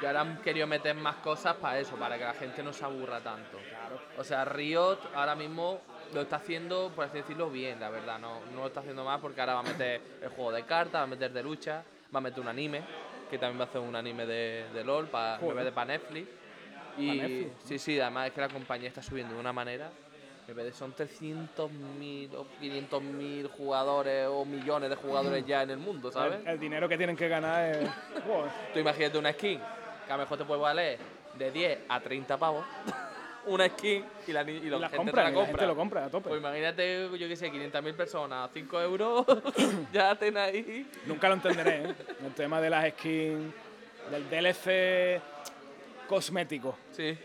y 0.00 0.04
ahora 0.06 0.20
han 0.22 0.38
querido 0.42 0.66
meter 0.66 0.94
más 0.96 1.16
cosas 1.16 1.54
para 1.56 1.78
eso, 1.78 1.94
para 1.96 2.18
que 2.18 2.24
la 2.24 2.34
gente 2.34 2.62
no 2.62 2.72
se 2.72 2.84
aburra 2.84 3.20
tanto. 3.20 3.58
O 4.18 4.24
sea, 4.24 4.44
Riot 4.44 4.98
ahora 5.14 5.34
mismo 5.36 5.80
lo 6.14 6.22
está 6.22 6.36
haciendo, 6.36 6.90
por 6.94 7.04
así 7.04 7.18
decirlo, 7.18 7.50
bien, 7.50 7.78
la 7.80 7.88
verdad, 7.90 8.18
no, 8.18 8.40
no 8.52 8.60
lo 8.62 8.66
está 8.66 8.80
haciendo 8.80 9.04
mal 9.04 9.20
porque 9.20 9.40
ahora 9.40 9.54
va 9.54 9.60
a 9.60 9.64
meter 9.64 10.00
el 10.20 10.28
juego 10.30 10.52
de 10.52 10.64
cartas, 10.64 11.00
va 11.00 11.04
a 11.04 11.06
meter 11.06 11.32
de 11.32 11.42
lucha, 11.42 11.84
va 12.14 12.18
a 12.18 12.20
meter 12.20 12.40
un 12.40 12.48
anime, 12.48 12.82
que 13.32 13.38
también 13.38 13.58
va 13.58 13.64
a 13.64 13.68
hacer 13.68 13.80
un 13.80 13.96
anime 13.96 14.26
de, 14.26 14.66
de 14.74 14.84
LOL 14.84 15.08
para 15.08 15.38
para 15.74 15.84
Netflix. 15.86 16.28
Y 16.98 17.10
Netflix? 17.12 17.50
sí, 17.64 17.78
sí, 17.78 17.98
además 17.98 18.28
es 18.28 18.34
que 18.34 18.42
la 18.42 18.48
compañía 18.50 18.88
está 18.88 19.02
subiendo 19.02 19.34
de 19.34 19.40
una 19.40 19.54
manera 19.54 19.90
me 20.48 20.54
parece 20.54 20.76
son 20.76 20.94
300.000 20.94 22.34
o 22.34 22.46
500.000 22.60 23.48
jugadores 23.48 24.26
o 24.28 24.44
millones 24.44 24.90
de 24.90 24.96
jugadores 24.96 25.46
ya 25.46 25.62
en 25.62 25.70
el 25.70 25.78
mundo, 25.78 26.10
¿sabes? 26.10 26.40
El, 26.40 26.48
el 26.48 26.60
dinero 26.60 26.88
que 26.88 26.96
tienen 26.96 27.16
que 27.16 27.28
ganar 27.28 27.74
es. 27.74 27.88
Tú 28.74 28.80
imagínate 28.80 29.16
una 29.18 29.32
skin 29.32 29.60
que 30.06 30.12
a 30.12 30.16
lo 30.16 30.24
mejor 30.24 30.38
te 30.38 30.44
puede 30.44 30.60
valer 30.60 30.98
de 31.38 31.50
10 31.50 31.78
a 31.88 32.00
30 32.00 32.36
pavos. 32.36 32.64
Una 33.46 33.68
skin 33.68 34.04
y 34.26 34.32
la, 34.32 34.44
ni- 34.44 34.52
y 34.52 34.70
la 34.70 34.76
Y 34.76 34.80
la 34.80 34.88
gente 34.88 34.96
compra, 34.96 35.12
te 35.12 35.22
la 35.22 35.30
y 35.30 35.32
la 35.32 35.34
compra. 35.34 35.46
gente 35.46 35.66
lo 35.66 35.76
compra 35.76 36.04
a 36.04 36.10
tope. 36.10 36.28
Pues 36.28 36.40
imagínate, 36.40 37.08
yo 37.18 37.28
qué 37.28 37.36
sé, 37.36 37.50
500.000 37.52 37.94
personas, 37.94 38.50
5 38.54 38.80
euros, 38.82 39.26
ya 39.92 40.14
ten 40.16 40.36
ahí. 40.36 40.88
Nunca 41.06 41.28
lo 41.28 41.34
entenderé, 41.34 41.84
¿eh? 41.90 41.94
El 42.24 42.32
tema 42.34 42.60
de 42.60 42.70
las 42.70 42.88
skins, 42.92 43.52
del 44.10 44.28
DLC 44.30 45.20
cosmético. 46.08 46.76
Sí. 46.92 47.16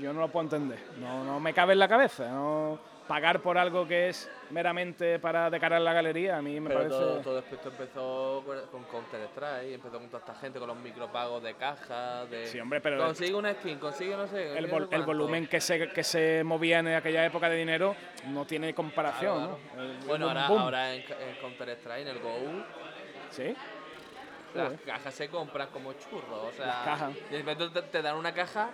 Yo 0.00 0.12
no 0.12 0.20
lo 0.20 0.28
puedo 0.28 0.44
entender. 0.44 0.78
No, 1.00 1.22
no 1.24 1.38
me 1.38 1.52
cabe 1.54 1.72
en 1.74 1.78
la 1.78 1.88
cabeza. 1.88 2.28
No, 2.28 2.78
pagar 3.08 3.40
por 3.40 3.58
algo 3.58 3.86
que 3.86 4.08
es 4.08 4.30
meramente 4.50 5.18
para 5.18 5.50
decorar 5.50 5.80
la 5.82 5.92
galería, 5.92 6.38
a 6.38 6.42
mí 6.42 6.58
me 6.58 6.68
Pero 6.68 6.80
parece... 6.80 6.98
todo, 6.98 7.20
todo 7.20 7.38
esto 7.38 7.68
empezó 7.68 8.42
con- 8.46 8.66
con 8.70 8.84
Counter 8.84 9.20
Strike, 9.32 9.74
empezó 9.74 9.98
con 9.98 10.06
toda 10.08 10.18
esta 10.20 10.34
gente, 10.36 10.58
con 10.58 10.68
los 10.68 10.76
micropagos 10.78 11.42
de 11.42 11.54
caja, 11.54 12.24
de... 12.26 12.46
Sí, 12.46 12.58
hombre, 12.60 12.80
pero- 12.80 12.98
Consigue 13.04 13.34
una 13.34 13.52
skin, 13.54 13.78
consigue 13.78 14.16
no 14.16 14.26
sé... 14.26 14.56
el, 14.56 14.70
vol- 14.70 15.04
volumen 15.04 15.46
que 15.46 15.60
se, 15.60 15.88
que 15.90 16.02
se 16.02 16.42
movía 16.44 16.78
en 16.78 16.88
aquella 16.88 17.26
época 17.26 17.48
de 17.50 17.56
dinero 17.56 17.94
no 18.28 18.46
tiene 18.46 18.72
comparación, 18.74 19.36
claro. 19.36 19.58
¿no? 19.76 19.82
El- 19.82 19.98
Bueno, 20.06 20.28
ahora, 20.28 20.46
ahora 20.46 20.94
en, 20.94 21.02
en 21.02 21.36
Counter 21.40 21.68
Strike, 21.70 22.02
en 22.02 22.08
el 22.08 22.18
Go, 22.20 22.30
¿Sí? 23.30 23.54
las 24.54 24.80
cajas 24.82 25.12
se 25.14 25.28
compran 25.28 25.68
como 25.72 25.92
churros. 25.94 26.44
O 26.48 26.52
sea, 26.52 26.66
Las 26.66 26.76
cajas. 26.84 27.14
de 27.30 27.38
repente 27.38 27.68
te, 27.70 27.82
te 27.82 28.02
dan 28.02 28.16
una 28.16 28.32
caja, 28.32 28.70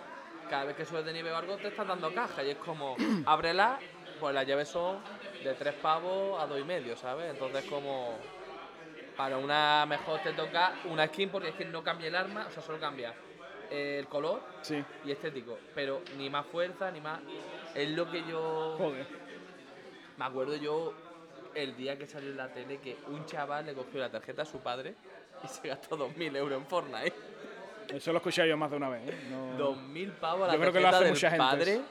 cada 0.50 0.64
vez 0.64 0.76
que 0.76 0.84
subes 0.84 1.04
de 1.06 1.12
nivel 1.14 1.32
o 1.32 1.36
algo 1.38 1.56
te 1.56 1.68
están 1.68 1.88
dando 1.88 2.12
caja. 2.12 2.44
Y 2.44 2.50
es 2.50 2.56
como, 2.58 2.96
ábrela, 3.24 3.78
pues 4.20 4.34
las 4.34 4.46
llaves 4.46 4.68
son 4.68 4.98
de 5.42 5.54
tres 5.54 5.74
pavos 5.74 6.40
a 6.40 6.46
dos 6.46 6.60
y 6.60 6.64
medio, 6.64 6.96
¿sabes? 6.96 7.30
Entonces 7.30 7.64
como 7.64 8.16
para 9.16 9.36
una 9.38 9.84
mejor 9.86 10.20
te 10.22 10.32
toca 10.32 10.74
una 10.84 11.06
skin 11.06 11.28
porque 11.30 11.48
es 11.48 11.54
que 11.54 11.64
no 11.64 11.82
cambia 11.82 12.08
el 12.08 12.14
arma, 12.16 12.46
o 12.48 12.50
sea, 12.50 12.62
solo 12.62 12.78
cambia 12.78 13.14
el 13.70 14.06
color 14.08 14.40
Sí. 14.62 14.82
y 15.04 15.10
estético, 15.12 15.58
pero 15.74 16.02
ni 16.16 16.28
más 16.30 16.46
fuerza 16.46 16.90
ni 16.90 17.00
más. 17.00 17.20
Es 17.74 17.88
lo 17.90 18.10
que 18.10 18.24
yo 18.26 18.76
Joder. 18.78 19.06
me 20.16 20.24
acuerdo 20.24 20.56
yo 20.56 20.92
el 21.54 21.76
día 21.76 21.96
que 21.98 22.06
salió 22.06 22.30
en 22.30 22.36
la 22.36 22.48
tele 22.52 22.78
que 22.78 22.96
un 23.08 23.24
chaval 23.26 23.66
le 23.66 23.74
cogió 23.74 24.00
la 24.00 24.10
tarjeta 24.10 24.42
a 24.42 24.44
su 24.46 24.58
padre 24.60 24.94
y 25.44 25.48
se 25.48 25.68
gastó 25.68 25.96
2.000 25.96 26.36
euros 26.36 26.58
en 26.60 26.66
Fortnite. 26.66 27.14
Eso 27.92 28.12
lo 28.12 28.18
he 28.18 28.20
escuchado 28.20 28.46
yo 28.48 28.56
más 28.56 28.70
de 28.70 28.76
una 28.76 28.88
vez. 28.88 29.02
¿eh? 29.08 29.14
No- 29.30 29.56
2.000 29.74 30.12
pavos 30.12 30.44
a 30.44 30.46
la 30.48 30.54
Yo 30.54 30.60
creo 30.60 30.72
que 30.72 30.80
lo 30.80 30.88
hace 30.88 31.04
del 31.04 31.12
mucha 31.12 31.30
gente 31.30 31.44
padre. 31.44 31.72
eso. 31.74 31.82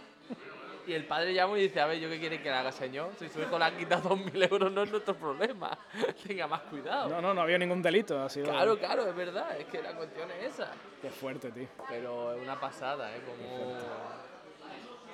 Y 0.89 0.93
el 0.95 1.05
padre 1.05 1.35
llama 1.35 1.55
y 1.59 1.61
dice, 1.61 1.79
a 1.81 1.85
ver, 1.85 1.99
¿yo 1.99 2.09
qué 2.09 2.19
quiere 2.19 2.41
que 2.41 2.49
le 2.49 2.55
haga, 2.55 2.71
señor? 2.71 3.11
Si 3.19 3.29
su 3.29 3.39
hijo 3.39 3.59
le 3.59 3.65
ha 3.65 3.77
quitado 3.77 4.09
2.000 4.09 4.51
euros 4.51 4.71
no 4.71 4.81
es 4.81 4.89
nuestro 4.89 5.13
problema. 5.13 5.77
Tenga 6.27 6.47
más 6.47 6.61
cuidado. 6.61 7.09
No, 7.09 7.21
no, 7.21 7.31
no 7.31 7.41
había 7.41 7.59
ningún 7.59 7.79
delito. 7.79 8.19
Ha 8.19 8.27
sido... 8.27 8.47
Claro, 8.47 8.75
claro, 8.79 9.07
es 9.07 9.15
verdad. 9.15 9.55
Es 9.59 9.67
que 9.67 9.83
la 9.83 9.93
cuestión 9.93 10.31
es 10.31 10.53
esa. 10.55 10.71
Qué 10.99 11.11
fuerte, 11.11 11.51
tío. 11.51 11.67
Pero 11.87 12.33
es 12.33 12.41
una 12.41 12.59
pasada, 12.59 13.15
¿eh? 13.15 13.21
Como, 13.23 13.75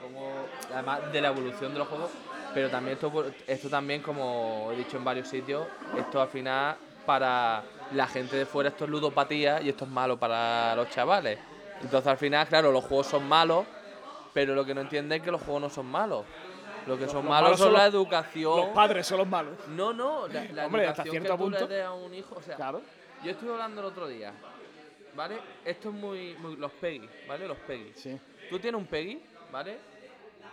como 0.01 0.32
además 0.74 1.12
de 1.12 1.22
la 1.22 1.27
evolución 1.27 1.74
de 1.74 1.79
los 1.79 1.89
juegos, 1.89 2.12
pero 2.53 2.70
también 2.70 2.94
esto, 2.94 3.25
esto 3.46 3.70
también, 3.70 4.01
como 4.01 4.70
he 4.72 4.77
dicho 4.77 4.96
en 4.96 5.03
varios 5.03 5.27
sitios, 5.27 5.67
esto 5.98 6.22
al 6.22 6.29
final 6.29 6.77
para 7.05 7.63
la 7.91 8.08
gente 8.08 8.38
de 8.38 8.46
fuera 8.46 8.70
esto 8.70 8.86
es 8.86 8.89
ludopatía 8.89 9.62
y 9.62 9.67
esto 9.67 9.84
es 9.84 9.91
malo 9.91 10.17
para 10.17 10.74
los 10.77 10.89
chavales. 10.89 11.38
Entonces 11.82 12.08
al 12.08 12.17
final, 12.17 12.48
claro, 12.48 12.72
los 12.72 12.86
juegos 12.86 13.08
son 13.08 13.27
malos, 13.27 13.65
pero 14.35 14.53
lo 14.53 14.65
que 14.65 14.75
no 14.75 14.81
entienden 14.81 15.19
es 15.19 15.23
que 15.25 15.31
los 15.31 15.41
juegos 15.41 15.61
no 15.61 15.69
son 15.69 15.85
malos. 15.85 16.25
Lo 16.85 16.97
que 16.99 17.05
son 17.07 17.15
los 17.15 17.23
malos 17.23 17.43
malos 17.51 17.57
son 17.57 17.67
son 17.69 17.73
la 17.73 17.85
educación. 17.87 18.57
Los 18.57 18.67
padres 18.67 19.07
son 19.07 19.17
los 19.19 19.27
malos. 19.27 19.53
No, 19.69 19.93
no, 19.93 20.27
la, 20.27 20.43
la 20.51 20.65
Hombre, 20.67 20.85
hasta 20.85 21.01
educación 21.03 21.11
cierto 21.23 21.31
que 21.31 21.37
tú 21.37 21.43
punto. 21.45 21.67
le 21.67 21.75
des 21.75 21.85
a 21.85 21.93
un 21.93 22.13
hijo, 22.13 22.35
o 22.35 22.41
sea, 22.41 22.55
Claro. 22.57 22.81
yo 23.23 23.31
estuve 23.31 23.51
hablando 23.53 23.79
el 23.81 23.87
otro 23.87 24.07
día, 24.07 24.33
¿vale? 25.15 25.37
Esto 25.63 25.89
es 25.89 25.95
muy, 25.95 26.35
muy- 26.35 26.57
los 26.57 26.71
PEGI, 26.73 27.09
¿vale? 27.27 27.47
Los 27.47 27.57
PEGI. 27.59 27.91
Sí. 27.95 28.19
Tú 28.49 28.59
tienes 28.59 28.79
un 28.79 28.85
PEGI, 28.85 29.23
¿vale? 29.51 29.77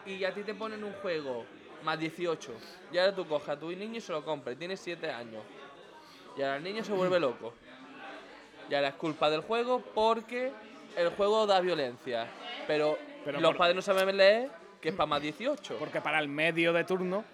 Y 0.07 0.25
a 0.25 0.33
ti 0.33 0.43
te 0.45 0.55
ponen 0.55 0.83
un 0.85 0.93
juego 0.95 1.45
más 1.85 1.99
18. 1.99 2.53
Y 2.93 2.99
ahora 2.99 3.15
tú 3.15 3.27
coges 3.27 3.49
a 3.51 3.59
tu 3.59 3.69
niño 3.71 3.97
y 3.99 4.01
se 4.01 4.13
lo 4.13 4.25
compras. 4.25 4.55
y 4.55 4.59
Tiene 4.59 4.77
7 4.77 5.11
años. 5.11 5.43
Y 6.37 6.43
ahora 6.43 6.57
el 6.57 6.63
niño 6.63 6.83
se 6.85 6.93
vuelve 6.93 7.19
loco. 7.21 7.53
Y 8.71 8.75
ahora 8.75 8.89
es 8.89 8.95
culpa 8.95 9.29
del 9.29 9.41
juego 9.43 9.81
porque 9.95 10.51
el 10.97 11.11
juego 11.11 11.47
da 11.47 11.61
violencia. 11.61 12.27
Pero, 12.67 12.97
Pero 13.25 13.41
los 13.41 13.51
por- 13.51 13.59
padres 13.59 13.77
no 13.77 13.83
saben 13.83 14.17
leer 14.17 14.51
que 14.81 14.89
es 14.91 14.95
para 14.95 15.07
más 15.07 15.23
18. 15.23 15.77
Porque 15.79 16.01
para 16.01 16.19
el 16.19 16.29
medio 16.29 16.73
de 16.73 16.85
turno 16.85 17.25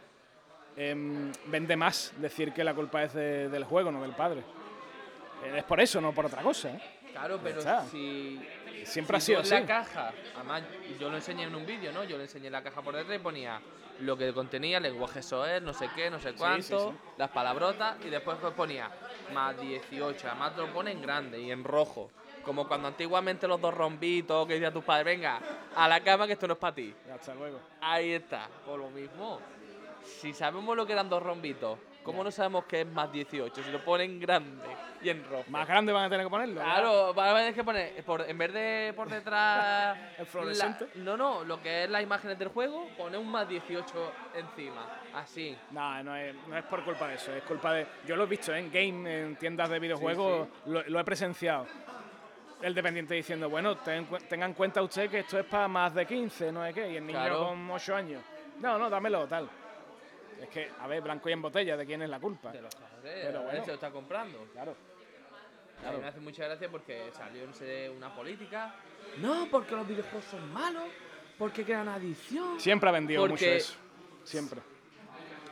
em, 0.77 1.33
vende 1.47 1.77
más 1.77 2.13
decir 2.19 2.53
que 2.53 2.63
la 2.63 2.75
culpa 2.75 3.03
es 3.03 3.15
de- 3.15 3.49
del 3.49 3.65
juego, 3.65 3.91
no 3.91 4.03
del 4.03 4.13
padre. 4.13 4.41
Eh, 5.45 5.59
Es 5.59 5.65
por 5.65 5.81
eso, 5.81 6.01
no 6.01 6.13
por 6.13 6.27
otra 6.27 6.43
cosa. 6.43 6.71
¿eh? 6.71 6.81
Claro, 7.13 7.41
pero 7.43 7.61
si. 7.91 8.41
Siempre 8.85 9.17
ha 9.17 9.21
si 9.21 9.27
sido 9.27 9.43
tú 9.43 9.49
en 9.49 9.55
así. 9.55 9.63
la 9.63 9.67
caja, 9.67 10.13
además 10.37 10.63
yo 11.01 11.11
lo 11.11 11.17
enseñé 11.17 11.45
en 11.45 11.55
un 11.55 11.67
vídeo, 11.67 11.91
¿no? 11.93 12.05
Yo 12.05 12.17
le 12.17 12.23
enseñé 12.25 12.49
la 12.49 12.63
caja 12.63 12.81
por 12.81 12.95
detrás 12.95 13.17
y 13.17 13.19
ponía 13.23 13.61
lo 14.01 14.17
que 14.17 14.33
contenía, 14.33 14.79
lenguaje 14.79 15.21
SOER, 15.21 15.61
no 15.63 15.75
sé 15.75 15.89
qué, 15.97 16.09
no 16.11 16.21
sé 16.21 16.33
cuánto, 16.35 16.93
sí. 16.93 16.97
las 17.19 17.29
palabrotas 17.31 17.97
y 18.05 18.09
después 18.09 18.39
pues 18.41 18.55
ponía 18.55 18.89
más 19.35 19.61
18, 19.61 20.29
además 20.29 20.55
te 20.55 20.61
lo 20.63 20.73
pone 20.73 20.93
en 20.93 21.03
grande 21.03 21.41
y 21.41 21.51
en 21.51 21.65
rojo. 21.65 22.09
Como 22.49 22.67
cuando 22.67 22.89
antiguamente 22.89 23.47
los 23.47 23.61
dos 23.61 23.75
rombitos 23.75 24.47
que 24.47 24.55
decía 24.55 24.73
tus 24.73 24.83
padres, 24.83 25.05
venga, 25.05 25.39
a 25.77 25.87
la 25.87 26.01
cama 26.01 26.27
que 26.27 26.33
esto 26.33 26.47
no 26.47 26.55
es 26.55 26.59
para 26.59 26.75
ti. 26.75 26.95
Hasta 27.15 27.35
luego. 27.35 27.61
Ahí 27.79 28.13
está, 28.13 28.49
por 28.65 28.79
lo 28.79 28.89
mismo. 28.89 29.39
Si 30.03 30.33
sabemos 30.33 30.75
lo 30.75 30.87
que 30.87 30.95
eran 30.95 31.11
dos 31.11 31.23
rombitos, 31.23 31.79
¿cómo 32.03 32.25
no 32.25 32.31
sabemos 32.31 32.65
que 32.65 32.81
es 32.81 32.87
más 32.87 33.13
18? 33.13 33.63
Si 33.63 33.71
lo 33.71 33.85
ponen 33.85 34.19
grande 34.19 34.65
y 35.03 35.11
en 35.11 35.29
rojo. 35.29 35.45
Más 35.49 35.69
grande 35.69 35.93
van 35.93 36.05
a 36.05 36.09
tener 36.09 36.25
que 36.25 36.31
ponerlo. 36.31 36.63
Claro, 36.63 37.13
van 37.13 37.29
a 37.29 37.35
tener 37.39 37.55
que 37.55 37.63
poner, 37.65 38.03
por, 38.03 38.23
en 38.23 38.39
vez 38.39 38.51
de 38.55 38.95
por 38.97 39.11
detrás. 39.11 39.99
El 40.19 40.25
fluorescente. 40.25 40.89
la- 40.95 41.05
no, 41.05 41.17
no, 41.19 41.45
lo 41.45 41.61
que 41.61 41.85
es 41.85 41.91
las 41.91 42.03
imágenes 42.03 42.39
del 42.39 42.49
juego, 42.49 42.89
pone 42.97 43.19
un 43.19 43.31
más 43.31 43.47
18 43.47 44.13
encima. 44.37 44.87
Así. 45.15 45.55
No, 45.73 46.03
no 46.03 46.17
es, 46.17 46.35
no 46.49 46.57
es 46.57 46.65
por 46.65 46.83
culpa 46.83 47.09
de 47.09 47.17
eso, 47.17 47.31
es 47.35 47.43
culpa 47.43 47.75
de... 47.75 47.87
Yo 48.07 48.17
lo 48.17 48.25
he 48.25 48.27
visto 48.27 48.55
¿eh? 48.55 48.59
en 48.61 48.73
game, 48.73 49.23
en 49.25 49.37
tiendas 49.37 49.69
de 49.69 49.79
videojuegos, 49.79 50.49
Lo, 50.65 50.83
lo 50.85 50.99
he 50.99 51.05
presenciado. 51.05 51.67
El 52.61 52.75
dependiente 52.75 53.15
diciendo, 53.15 53.49
bueno, 53.49 53.77
ten 53.77 54.07
tenga 54.29 54.45
en 54.47 54.55
cuenta 54.55 54.83
usted 54.83 55.09
que 55.09 55.21
esto 55.21 55.39
es 55.39 55.45
para 55.47 55.69
más 55.69 55.95
de 55.95 56.05
15, 56.07 56.51
no 56.51 56.65
es 56.67 56.75
qué, 56.75 56.91
y 56.91 56.97
el 56.97 57.07
niño 57.07 57.19
Claro. 57.19 57.47
con 57.49 57.71
8 57.71 57.95
años. 57.95 58.23
No, 58.61 58.77
no, 58.79 58.91
dámelo, 58.91 59.27
tal. 59.29 59.49
Es 60.41 60.49
que, 60.49 60.71
a 60.81 60.87
ver, 60.89 61.01
blanco 61.03 61.29
y 61.29 61.33
en 61.33 61.43
botella, 61.43 61.77
¿de 61.77 61.87
quién 61.87 62.03
es 62.03 62.11
la 62.11 62.19
culpa? 62.19 62.51
De 62.51 62.61
los 62.61 62.75
Pero 63.03 63.43
bueno. 63.43 63.61
se 63.63 63.67
lo 63.69 63.75
está 63.75 63.91
comprando. 63.91 64.47
Claro. 64.53 64.75
A 65.87 65.93
mí 65.93 65.99
me 65.99 66.09
hace 66.09 66.19
mucha 66.21 66.45
gracia 66.47 66.69
porque 66.69 67.11
salió 67.13 67.47
no 67.47 67.53
sé, 67.53 67.89
una 67.91 68.13
política. 68.15 68.75
No, 69.19 69.47
porque 69.51 69.77
los 69.77 69.87
videojuegos 69.87 70.25
son 70.25 70.53
malos, 70.53 70.85
porque 71.39 71.65
crean 71.65 71.89
adicción. 71.89 72.59
Siempre 72.59 72.89
ha 72.89 72.93
vendido 72.93 73.23
mucho 73.23 73.33
Porque- 73.35 73.57
eso. 73.57 73.75
Siempre. 74.25 74.61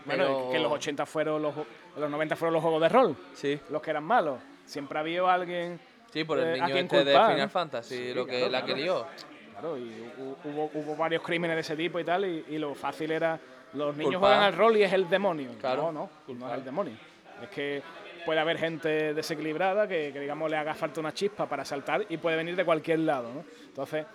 Bueno, 0.04 0.24
Pero- 0.24 0.38
es 0.46 0.50
que 0.50 0.56
en 0.56 0.62
los 0.64 0.72
80 0.72 1.06
fueron 1.06 1.40
los, 1.42 1.56
en 1.56 2.00
los 2.00 2.10
90 2.10 2.34
fueron 2.36 2.54
los 2.54 2.62
juegos 2.62 2.82
de 2.82 2.88
rol, 2.88 3.16
Sí, 3.34 3.60
los 3.70 3.80
que 3.80 3.90
eran 3.90 4.04
malos. 4.04 4.40
Siempre 4.64 4.98
ha 4.98 5.00
habido 5.02 5.28
alguien. 5.28 5.80
Sí, 6.20 6.24
por 6.24 6.38
el 6.38 6.56
Eh, 6.56 6.60
¿a 6.60 6.66
niño 6.66 6.76
este 6.78 7.04
de 7.04 7.12
Final? 7.12 7.50
Fantasy, 7.50 7.96
Sí, 7.96 8.14
lo 8.14 8.24
que 8.24 8.32
claro, 8.38 8.50
la 8.52 8.58
claro. 8.62 8.74
que 8.74 8.80
lió. 8.82 9.06
Claro, 9.52 9.78
y 9.78 9.82
hu- 10.18 10.36
hubo, 10.44 10.70
hubo 10.74 10.96
varios 10.96 11.22
crímenes 11.22 11.56
de 11.56 11.60
ese 11.60 11.76
tipo 11.76 11.98
y 12.00 12.04
tal, 12.04 12.24
y, 12.24 12.44
y 12.48 12.58
lo 12.58 12.74
fácil 12.74 13.10
era. 13.10 13.38
Los 13.74 13.94
niños 13.96 14.12
Culpar. 14.14 14.30
juegan 14.30 14.42
al 14.44 14.52
rol 14.56 14.76
y 14.78 14.82
es 14.84 14.92
el 14.92 15.08
demonio. 15.08 15.50
Claro, 15.60 15.92
No, 15.92 16.08
no, 16.28 16.34
no 16.34 16.48
es 16.52 16.58
el 16.58 16.64
demonio. 16.64 16.94
Es 17.42 17.48
que 17.50 17.82
puede 18.24 18.40
haber 18.40 18.56
gente 18.58 19.12
desequilibrada 19.12 19.86
que, 19.86 20.10
que, 20.12 20.20
digamos, 20.20 20.50
le 20.50 20.56
haga 20.56 20.72
falta 20.74 21.00
una 21.00 21.12
chispa 21.12 21.46
para 21.46 21.64
saltar 21.64 22.06
y 22.08 22.16
puede 22.16 22.36
venir 22.36 22.56
de 22.56 22.64
cualquier 22.64 23.00
lado, 23.00 23.30
¿no? 23.34 23.44
Entonces, 23.66 24.06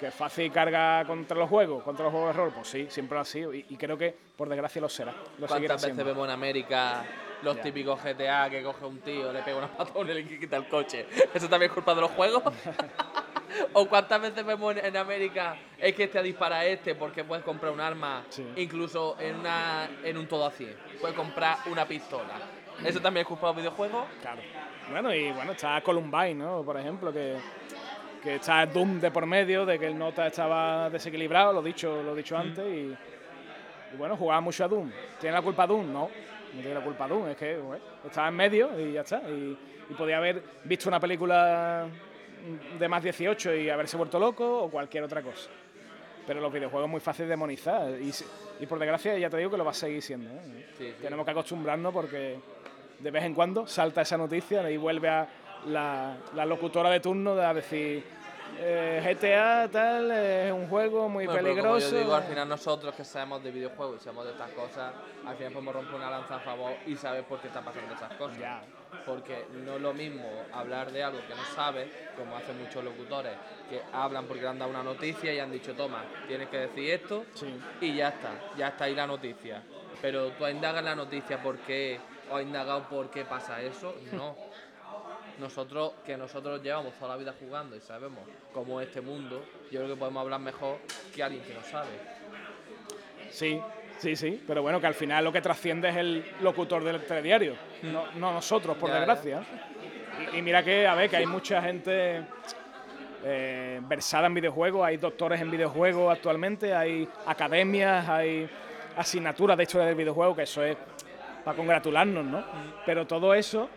que 0.00 0.08
es 0.08 0.14
fácil 0.14 0.50
carga 0.50 1.04
contra 1.06 1.36
los 1.36 1.48
juegos, 1.48 1.84
contra 1.84 2.04
los 2.04 2.12
juegos 2.12 2.34
de 2.34 2.42
rol, 2.42 2.52
pues 2.54 2.66
sí, 2.66 2.86
siempre 2.90 3.14
lo 3.14 3.20
ha 3.20 3.24
sido. 3.24 3.54
Y, 3.54 3.64
y 3.68 3.76
creo 3.76 3.96
que, 3.96 4.12
por 4.36 4.48
desgracia, 4.48 4.80
lo 4.82 4.88
será. 4.88 5.12
Lo 5.38 5.46
¿Cuántas 5.46 5.82
veces 5.86 6.04
vemos 6.04 6.26
en 6.26 6.32
América 6.32 7.04
los 7.42 7.60
típicos 7.60 8.02
GTA 8.02 8.48
que 8.50 8.62
coge 8.62 8.84
un 8.84 9.00
tío, 9.00 9.32
le 9.32 9.42
pega 9.42 9.58
una 9.58 9.68
patona 9.68 10.12
y 10.12 10.22
le 10.22 10.38
quita 10.38 10.56
el 10.56 10.66
coche? 10.68 11.06
¿Eso 11.32 11.48
también 11.48 11.70
es 11.70 11.74
culpa 11.74 11.94
de 11.94 12.00
los 12.02 12.10
juegos? 12.12 12.42
¿O 13.72 13.86
cuántas 13.86 14.20
veces 14.20 14.44
vemos 14.44 14.76
en, 14.76 14.84
en 14.84 14.96
América 14.96 15.56
es 15.78 15.94
que 15.94 16.08
te 16.08 16.22
dispara 16.22 16.56
a 16.60 16.66
este 16.66 16.94
porque 16.94 17.22
puedes 17.24 17.44
comprar 17.44 17.72
un 17.72 17.80
arma, 17.80 18.24
Sí. 18.28 18.44
incluso 18.56 19.16
en, 19.20 19.36
una, 19.36 19.88
en 20.02 20.16
un 20.16 20.26
todo 20.26 20.46
a 20.46 20.50
100? 20.50 20.74
Puedes 21.00 21.16
comprar 21.16 21.58
una 21.66 21.86
pistola. 21.86 22.34
¿Eso 22.84 23.00
también 23.00 23.22
es 23.22 23.28
culpa 23.28 23.48
de 23.48 23.52
los 23.52 23.62
videojuegos? 23.62 24.04
Claro. 24.20 24.40
Bueno, 24.90 25.14
y 25.14 25.30
bueno, 25.30 25.52
está 25.52 25.80
Columbine, 25.82 26.34
¿no? 26.34 26.62
Por 26.64 26.76
ejemplo, 26.78 27.12
que, 27.12 27.36
que 28.22 28.34
está 28.36 28.66
Doom 28.66 28.98
de 29.00 29.10
por 29.12 29.24
medio, 29.26 29.64
de 29.64 29.78
que 29.78 29.86
el 29.86 29.96
nota 29.96 30.26
estaba 30.26 30.90
desequilibrado, 30.90 31.52
lo 31.52 31.60
he 31.60 31.64
dicho, 31.64 32.02
lo 32.02 32.14
dicho 32.14 32.36
antes, 32.36 32.66
y, 32.66 32.92
y 33.94 33.96
bueno, 33.96 34.16
jugaba 34.16 34.40
mucho 34.40 34.64
a 34.64 34.68
Doom. 34.68 34.90
¿Tiene 35.20 35.36
la 35.36 35.42
culpa 35.42 35.64
Doom? 35.66 35.92
No, 35.92 36.10
no 36.54 36.60
tiene 36.60 36.74
la 36.74 36.84
culpa 36.84 37.08
Doom, 37.08 37.28
es 37.28 37.36
que 37.36 37.56
bueno, 37.56 37.84
estaba 38.04 38.28
en 38.28 38.34
medio 38.34 38.80
y 38.80 38.92
ya 38.92 39.00
está. 39.00 39.22
Y, 39.28 39.56
y 39.90 39.94
podía 39.94 40.18
haber 40.18 40.42
visto 40.64 40.88
una 40.88 41.00
película 41.00 41.86
de 42.78 42.88
más 42.88 43.02
18 43.02 43.54
y 43.54 43.70
haberse 43.70 43.96
vuelto 43.96 44.18
loco 44.18 44.64
o 44.64 44.70
cualquier 44.70 45.04
otra 45.04 45.22
cosa. 45.22 45.48
Pero 46.26 46.40
los 46.40 46.52
videojuegos 46.52 46.86
es 46.86 46.90
muy 46.90 47.00
fácil 47.00 47.26
de 47.26 47.30
demonizar 47.30 47.90
y, 48.00 48.66
por 48.66 48.78
desgracia 48.78 49.18
ya 49.18 49.28
te 49.28 49.36
digo 49.36 49.50
que 49.50 49.58
lo 49.58 49.64
va 49.64 49.72
a 49.72 49.74
seguir 49.74 50.02
siendo. 50.02 50.30
¿eh? 50.30 50.66
Sí, 50.78 50.84
sí. 50.86 50.94
Tenemos 51.02 51.24
que 51.24 51.32
acostumbrarnos 51.32 51.92
porque 51.92 52.38
de 52.98 53.10
vez 53.10 53.24
en 53.24 53.34
cuando 53.34 53.66
salta 53.66 54.02
esa 54.02 54.16
noticia 54.16 54.68
y 54.70 54.76
vuelve 54.76 55.08
a 55.08 55.28
la, 55.66 56.16
la 56.34 56.46
locutora 56.46 56.90
de 56.90 57.00
turno 57.00 57.32
a 57.32 57.52
decir 57.52 58.04
eh, 58.58 59.00
GTA 59.04 59.68
tal, 59.70 60.10
es 60.10 60.52
un 60.52 60.68
juego 60.68 61.08
muy 61.08 61.26
Bueno, 61.26 61.40
pero 61.42 61.54
peligroso. 61.54 61.86
Como 61.86 61.92
yo 61.92 61.98
digo, 62.04 62.14
al 62.14 62.22
final 62.24 62.48
nosotros 62.48 62.94
que 62.94 63.04
sabemos 63.04 63.42
de 63.42 63.50
videojuegos 63.50 64.00
y 64.00 64.04
sabemos 64.04 64.24
de 64.26 64.30
estas 64.32 64.50
cosas, 64.52 64.92
al 65.26 65.36
final 65.36 65.52
podemos 65.52 65.74
romper 65.74 65.94
una 65.96 66.10
lanza 66.10 66.36
a 66.36 66.40
favor 66.40 66.72
y 66.86 66.94
saber 66.96 67.24
por 67.24 67.40
qué 67.40 67.48
está 67.48 67.60
pasando 67.60 67.94
esas 67.94 68.12
cosas. 68.14 68.38
Porque 69.04 69.46
no 69.64 69.74
es 69.76 69.80
lo 69.82 69.92
mismo 69.92 70.24
hablar 70.52 70.90
de 70.92 71.02
algo 71.02 71.18
que 71.26 71.34
no 71.34 71.44
sabes, 71.54 71.88
como 72.16 72.36
hacen 72.36 72.58
muchos 72.62 72.82
locutores, 72.84 73.32
que 73.68 73.82
hablan 73.92 74.26
porque 74.26 74.42
le 74.42 74.48
han 74.48 74.58
dado 74.58 74.70
una 74.70 74.82
noticia 74.84 75.32
y 75.34 75.38
han 75.40 75.50
dicho, 75.50 75.74
toma, 75.74 76.04
tienes 76.28 76.48
que 76.48 76.58
decir 76.58 76.90
esto 76.94 77.24
Sí. 77.34 77.52
y 77.80 77.96
ya 77.96 78.08
está, 78.10 78.30
ya 78.56 78.68
está 78.68 78.84
ahí 78.84 78.94
la 78.94 79.06
noticia. 79.06 79.62
Pero 80.00 80.28
tú 80.32 80.46
indagas 80.46 80.84
la 80.84 80.94
noticia 80.94 81.42
por 81.42 81.58
qué, 81.58 81.98
o 82.30 82.36
has 82.36 82.42
indagado 82.42 82.82
por 82.88 83.10
qué 83.10 83.24
pasa 83.24 83.60
eso, 83.62 83.94
no. 84.12 84.36
Nosotros, 85.38 85.94
que 86.06 86.16
nosotros 86.16 86.62
llevamos 86.62 86.94
toda 86.94 87.12
la 87.12 87.16
vida 87.16 87.34
jugando 87.38 87.74
y 87.74 87.80
sabemos 87.80 88.20
cómo 88.52 88.80
es 88.80 88.88
este 88.88 89.00
mundo, 89.00 89.44
yo 89.70 89.80
creo 89.80 89.94
que 89.94 89.96
podemos 89.96 90.20
hablar 90.20 90.40
mejor 90.40 90.78
que 91.14 91.22
alguien 91.22 91.42
que 91.42 91.54
no 91.54 91.62
sabe. 91.62 91.88
Sí, 93.30 93.60
sí, 93.98 94.14
sí, 94.14 94.42
pero 94.46 94.62
bueno, 94.62 94.80
que 94.80 94.86
al 94.86 94.94
final 94.94 95.24
lo 95.24 95.32
que 95.32 95.40
trasciende 95.40 95.88
es 95.88 95.96
el 95.96 96.24
locutor 96.40 96.84
del 96.84 97.04
telediario, 97.04 97.56
no, 97.82 98.12
no 98.12 98.32
nosotros, 98.32 98.76
por 98.76 98.90
Ya, 98.90 98.96
desgracia. 98.96 99.42
Y, 100.32 100.38
y 100.38 100.42
mira 100.42 100.62
que, 100.62 100.86
a 100.86 100.94
ver, 100.94 101.10
que 101.10 101.16
hay 101.16 101.26
mucha 101.26 101.60
gente 101.60 102.22
eh, 103.26 103.80
versada 103.82 104.26
en 104.26 104.34
videojuegos, 104.34 104.86
hay 104.86 104.98
doctores 104.98 105.40
en 105.40 105.50
videojuegos 105.50 106.12
actualmente, 106.12 106.74
hay 106.74 107.08
academias, 107.24 108.06
hay 108.06 108.48
asignaturas 108.98 109.56
de 109.56 109.62
historia 109.62 109.86
del 109.86 109.96
videojuego, 109.96 110.36
que 110.36 110.42
eso 110.42 110.62
es 110.62 110.76
para 111.42 111.56
congratularnos, 111.56 112.24
¿no? 112.24 112.44
Pero 112.84 113.06
todo 113.06 113.34
eso 113.34 113.70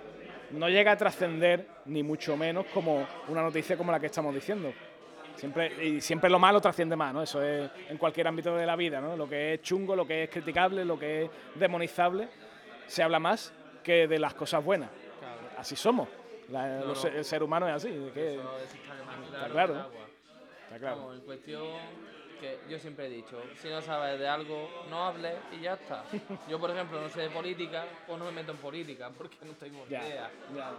no 0.51 0.69
llega 0.69 0.91
a 0.93 0.97
trascender, 0.97 1.67
ni 1.85 2.03
mucho 2.03 2.35
menos, 2.37 2.65
como 2.73 3.05
una 3.27 3.41
noticia 3.41 3.77
como 3.77 3.91
la 3.91 3.99
que 3.99 4.05
estamos 4.07 4.33
diciendo. 4.33 4.71
Siempre, 5.35 5.85
y 5.85 6.01
siempre 6.01 6.29
lo 6.29 6.39
malo 6.39 6.59
trasciende 6.59 6.95
más, 6.95 7.13
¿no? 7.13 7.21
Eso 7.21 7.41
es 7.43 7.69
en 7.89 7.97
cualquier 7.97 8.27
ámbito 8.27 8.55
de 8.55 8.65
la 8.65 8.75
vida, 8.75 8.99
¿no? 8.99 9.15
Lo 9.15 9.29
que 9.29 9.53
es 9.55 9.61
chungo, 9.61 9.95
lo 9.95 10.07
que 10.07 10.23
es 10.23 10.29
criticable, 10.29 10.83
lo 10.83 10.97
que 10.97 11.25
es 11.25 11.29
demonizable, 11.55 12.27
se 12.87 13.03
habla 13.03 13.19
más 13.19 13.53
que 13.83 14.07
de 14.07 14.17
las 14.17 14.33
cosas 14.33 14.63
buenas. 14.63 14.89
Así 15.57 15.75
somos. 15.75 16.07
La- 16.49 16.79
los- 16.81 17.03
no. 17.03 17.09
El 17.11 17.23
ser 17.25 17.43
humano 17.43 17.67
es 17.67 17.75
así. 17.75 17.89
es 17.89 18.13
que- 18.13 18.35
Eso, 18.35 18.57
eso 18.57 18.75
está 19.33 19.47
claro 19.49 19.73
está 20.63 20.79
claro. 20.79 20.95
Vamos, 20.97 21.15
en 21.15 21.21
cuestión 21.21 21.63
que 22.39 22.59
yo 22.69 22.79
siempre 22.79 23.07
he 23.07 23.09
dicho, 23.09 23.41
si 23.61 23.69
no 23.69 23.81
sabes 23.81 24.19
de 24.19 24.27
algo, 24.27 24.69
no 24.89 25.05
hables 25.05 25.35
y 25.51 25.61
ya 25.61 25.73
está. 25.73 26.03
Yo, 26.49 26.59
por 26.59 26.71
ejemplo, 26.71 27.01
no 27.01 27.09
sé 27.09 27.21
de 27.21 27.29
política, 27.29 27.85
pues 28.05 28.19
no 28.19 28.25
me 28.25 28.31
meto 28.31 28.51
en 28.51 28.57
política, 28.57 29.09
porque 29.15 29.37
no 29.43 29.53
tengo 29.53 29.85
ni 29.87 29.95
idea. 29.95 30.29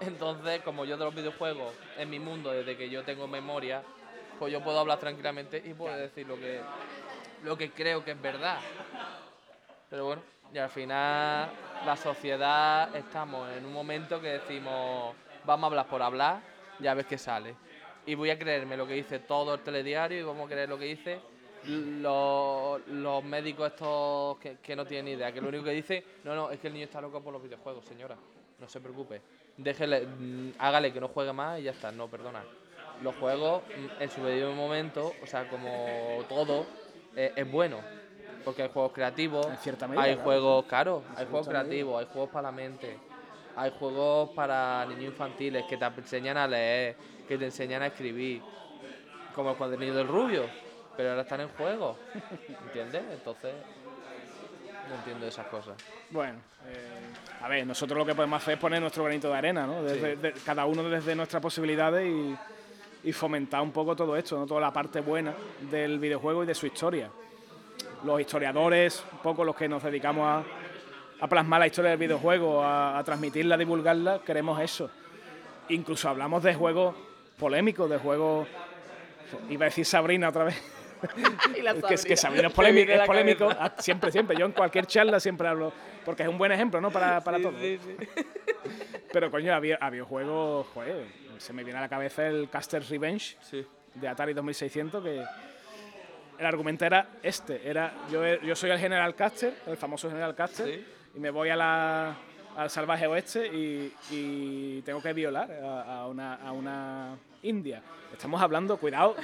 Entonces, 0.01 0.63
como 0.63 0.85
yo 0.85 0.97
de 0.97 1.05
los 1.05 1.15
videojuegos, 1.15 1.75
en 1.97 2.11
mi 2.11 2.19
mundo, 2.19 2.51
desde 2.51 2.77
que 2.77 2.89
yo 2.89 3.03
tengo 3.05 3.27
memoria, 3.27 3.83
pues 4.39 4.53
yo 4.53 4.63
puedo 4.63 4.79
hablar 4.79 4.99
tranquilamente 4.99 5.63
y 5.65 5.75
puedo 5.75 5.97
decir 5.97 6.27
lo 6.27 6.37
que, 6.37 6.61
lo 7.45 7.57
que 7.57 7.71
creo 7.71 8.05
que 8.05 8.13
es 8.13 8.23
verdad. 8.23 8.59
Pero 9.91 10.05
bueno, 10.05 10.23
y 10.53 10.59
al 10.59 10.71
final 10.71 11.51
la 11.85 11.97
sociedad 11.97 12.95
estamos 12.95 13.51
en 13.57 13.65
un 13.65 13.73
momento 13.73 14.21
que 14.21 14.29
decimos, 14.29 15.15
vamos 15.45 15.65
a 15.65 15.67
hablar 15.69 15.87
por 15.87 16.03
hablar, 16.03 16.41
ya 16.79 16.95
ves 16.95 17.07
qué 17.07 17.19
sale. 17.19 17.55
Y 18.07 18.15
voy 18.15 18.31
a 18.31 18.39
creerme 18.39 18.77
lo 18.77 18.87
que 18.87 18.95
dice 18.95 19.19
todo 19.19 19.55
el 19.55 19.61
telediario 19.61 20.19
y 20.19 20.23
vamos 20.23 20.47
a 20.47 20.51
creer 20.51 20.69
lo 20.69 20.79
que 20.79 20.87
dice 20.87 21.21
los, 21.67 22.87
los 22.89 23.25
médicos 23.25 23.69
estos 23.73 24.39
que, 24.39 24.57
que 24.57 24.77
no 24.77 24.87
tienen 24.87 25.07
ni 25.07 25.11
idea, 25.13 25.33
que 25.33 25.41
lo 25.41 25.49
único 25.49 25.65
que 25.65 25.73
dice, 25.73 26.05
no, 26.25 26.35
no, 26.35 26.51
es 26.51 26.59
que 26.61 26.69
el 26.69 26.75
niño 26.75 26.85
está 26.85 27.01
loco 27.01 27.21
por 27.21 27.33
los 27.33 27.43
videojuegos, 27.43 27.85
señora, 27.85 28.17
no 28.59 28.69
se 28.69 28.81
preocupe. 28.81 29.21
Déjele, 29.57 30.07
mm, 30.07 30.53
hágale 30.59 30.93
que 30.93 31.01
no 31.01 31.09
juegue 31.09 31.33
más 31.33 31.61
y 31.61 31.65
ya 31.65 31.73
está, 31.73 31.91
no, 31.91 32.09
perdona. 32.09 32.43
Los 33.03 33.15
juegos, 33.17 33.63
mm, 33.63 34.03
en 34.03 34.11
su 34.11 34.23
debido 34.23 34.53
momento, 34.53 35.13
o 35.23 35.27
sea, 35.27 35.49
como 35.49 36.25
todo, 36.29 36.67
eh, 37.17 37.33
es 37.37 37.51
bueno. 37.51 37.81
Porque 38.45 38.63
hay 38.63 38.71
juegos 38.71 38.93
creativos, 38.93 39.47
medida, 39.47 40.03
hay 40.03 40.15
claro. 40.15 40.23
juegos, 40.23 40.65
claro, 40.67 41.03
hay 41.17 41.27
juegos 41.27 41.49
medida. 41.49 41.61
creativos, 41.61 42.01
hay 42.01 42.07
juegos 42.13 42.31
para 42.31 42.43
la 42.43 42.53
mente, 42.53 42.97
hay 43.57 43.73
juegos 43.79 44.31
para 44.31 44.87
niños 44.87 45.07
infantiles 45.07 45.65
que 45.69 45.77
te 45.77 45.85
enseñan 45.85 46.37
a 46.37 46.47
leer, 46.47 46.97
que 47.27 47.37
te 47.37 47.45
enseñan 47.45 47.83
a 47.83 47.89
escribir, 47.89 48.41
como 49.35 49.51
el 49.51 49.57
cuadernillo 49.57 49.95
del 49.95 50.09
rubio, 50.09 50.45
pero 50.99 51.11
ahora 51.11 51.23
están 51.23 51.41
en 51.43 51.49
juego, 51.51 51.97
¿entiendes? 52.67 53.03
Entonces, 53.13 53.55
no 54.89 54.95
entiendo 54.97 55.27
esas 55.29 55.47
cosas. 55.47 55.77
Bueno, 56.11 56.39
eh, 56.67 57.13
a 57.41 57.49
ver, 57.49 57.65
nosotros 57.65 57.97
lo 57.97 58.05
que 58.05 58.17
podemos 58.17 58.43
hacer 58.43 58.55
es 58.55 58.61
poner 58.61 58.81
nuestro 58.81 59.05
granito 59.05 59.29
de 59.31 59.37
arena, 59.39 59.65
¿no? 59.65 59.81
Desde- 59.85 60.17
de- 60.17 60.33
cada 60.45 60.65
uno 60.67 60.83
desde 60.83 61.15
nuestras 61.15 61.41
posibilidades 61.41 62.05
y, 62.09 62.37
y 63.09 63.13
fomentar 63.13 63.61
un 63.63 63.71
poco 63.71 63.95
todo 63.95 64.17
esto, 64.17 64.37
¿no? 64.37 64.45
Toda 64.47 64.61
la 64.61 64.73
parte 64.73 65.01
buena 65.01 65.33
del 65.71 66.01
videojuego 66.01 66.43
y 66.43 66.47
de 66.47 66.55
su 66.57 66.67
historia. 66.67 67.09
Los 68.05 68.21
historiadores, 68.21 69.05
un 69.13 69.19
poco 69.21 69.45
los 69.45 69.55
que 69.55 69.69
nos 69.69 69.83
dedicamos 69.85 70.27
a, 70.27 70.43
a 71.25 71.29
plasmar 71.29 71.61
la 71.61 71.67
historia 71.69 71.91
del 71.91 71.99
videojuego, 72.01 72.61
a, 72.63 72.99
a 72.99 73.05
transmitirla, 73.05 73.55
a 73.55 73.59
divulgarla, 73.59 74.21
queremos 74.27 74.61
eso. 74.61 74.91
Incluso 75.69 76.09
hablamos 76.09 76.43
de 76.43 76.55
juegos 76.55 76.97
polémicos, 77.39 77.89
de 77.89 77.99
juegos... 77.99 78.49
Iba 79.51 79.67
a 79.67 79.69
decir 79.69 79.85
Sabrina 79.85 80.31
otra 80.31 80.45
vez. 80.45 80.61
que, 81.89 81.95
es 81.95 82.05
que 82.05 82.17
Sabrina 82.17 82.49
es 82.49 82.55
polémico, 82.55 82.93
es 82.93 83.01
polémico 83.03 83.49
ah, 83.51 83.73
siempre, 83.79 84.11
siempre. 84.13 84.37
Yo 84.37 84.47
en 84.47 84.53
cualquier 84.53 84.87
charla 84.87 85.21
siempre 85.21 85.49
hablo, 85.49 85.73
porque 86.05 86.23
es 86.23 86.29
un 86.29 86.39
buen 86.39 86.53
ejemplo, 86.53 86.81
¿no? 86.81 86.91
Para, 86.91 87.23
para 87.23 87.41
todo. 87.41 87.53
Pero 89.13 89.31
coño, 89.31 89.55
había, 89.55 89.79
había 89.81 90.05
juegos, 90.05 90.67
joder, 90.75 91.07
se 91.39 91.53
me 91.53 91.65
viene 91.65 91.79
a 91.79 91.83
la 91.83 91.89
cabeza 91.89 92.27
el 92.27 92.49
Caster's 92.51 92.89
Revenge 92.91 93.37
Sí. 93.41 93.65
de 93.95 94.09
Atari 94.09 94.35
2600 94.35 95.03
que 95.03 95.25
el 96.39 96.47
argumento 96.47 96.85
era 96.85 97.09
este, 97.23 97.69
era 97.69 97.93
yo, 98.13 98.25
yo 98.43 98.55
soy 98.55 98.71
el 98.71 98.79
General 98.79 99.15
Caster, 99.15 99.55
el 99.67 99.77
famoso 99.77 100.09
General 100.09 100.35
Caster, 100.35 100.67
Sí. 100.67 100.87
y 101.17 101.19
me 101.21 101.31
voy 101.31 101.49
a 101.49 101.57
la, 101.57 102.17
al 102.57 102.71
salvaje 102.71 103.07
oeste 103.07 103.47
y, 103.47 103.93
y 104.11 104.83
tengo 104.83 105.03
que 105.03 105.13
violar 105.13 105.51
a, 105.51 106.01
a 106.01 106.07
una, 106.07 106.35
a 106.35 106.53
una 106.53 107.17
india. 107.43 107.83
Estamos 108.13 108.41
hablando, 108.43 108.77
cuidado, 108.77 109.17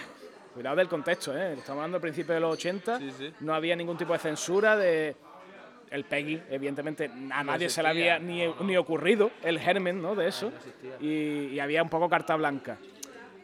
cuidado 0.54 0.76
del 0.76 0.88
contexto, 0.88 1.36
¿eh? 1.36 1.52
estamos 1.54 1.80
hablando 1.80 1.96
del 1.96 2.02
principio 2.02 2.32
de 2.34 2.40
los 2.40 2.52
80, 2.54 2.98
Sí, 2.98 3.10
sí. 3.18 3.32
no 3.40 3.54
había 3.54 3.74
ningún 3.76 3.96
tipo 3.98 4.12
de 4.12 4.18
censura 4.20 4.76
de... 4.76 5.16
El 5.90 6.04
Peggy, 6.04 6.40
evidentemente, 6.50 7.08
a 7.30 7.44
nadie 7.44 7.68
se 7.68 7.80
le 7.80 7.88
había 7.88 8.18
ni, 8.18 8.42
ni 8.62 8.76
ocurrido 8.76 9.30
el 9.44 9.60
germen 9.60 10.02
¿no? 10.02 10.16
de 10.16 10.26
eso. 10.26 10.50
no 10.50 11.06
y, 11.06 11.50
y 11.52 11.60
había 11.60 11.84
un 11.84 11.88
poco 11.88 12.08
carta 12.08 12.34
blanca. 12.34 12.78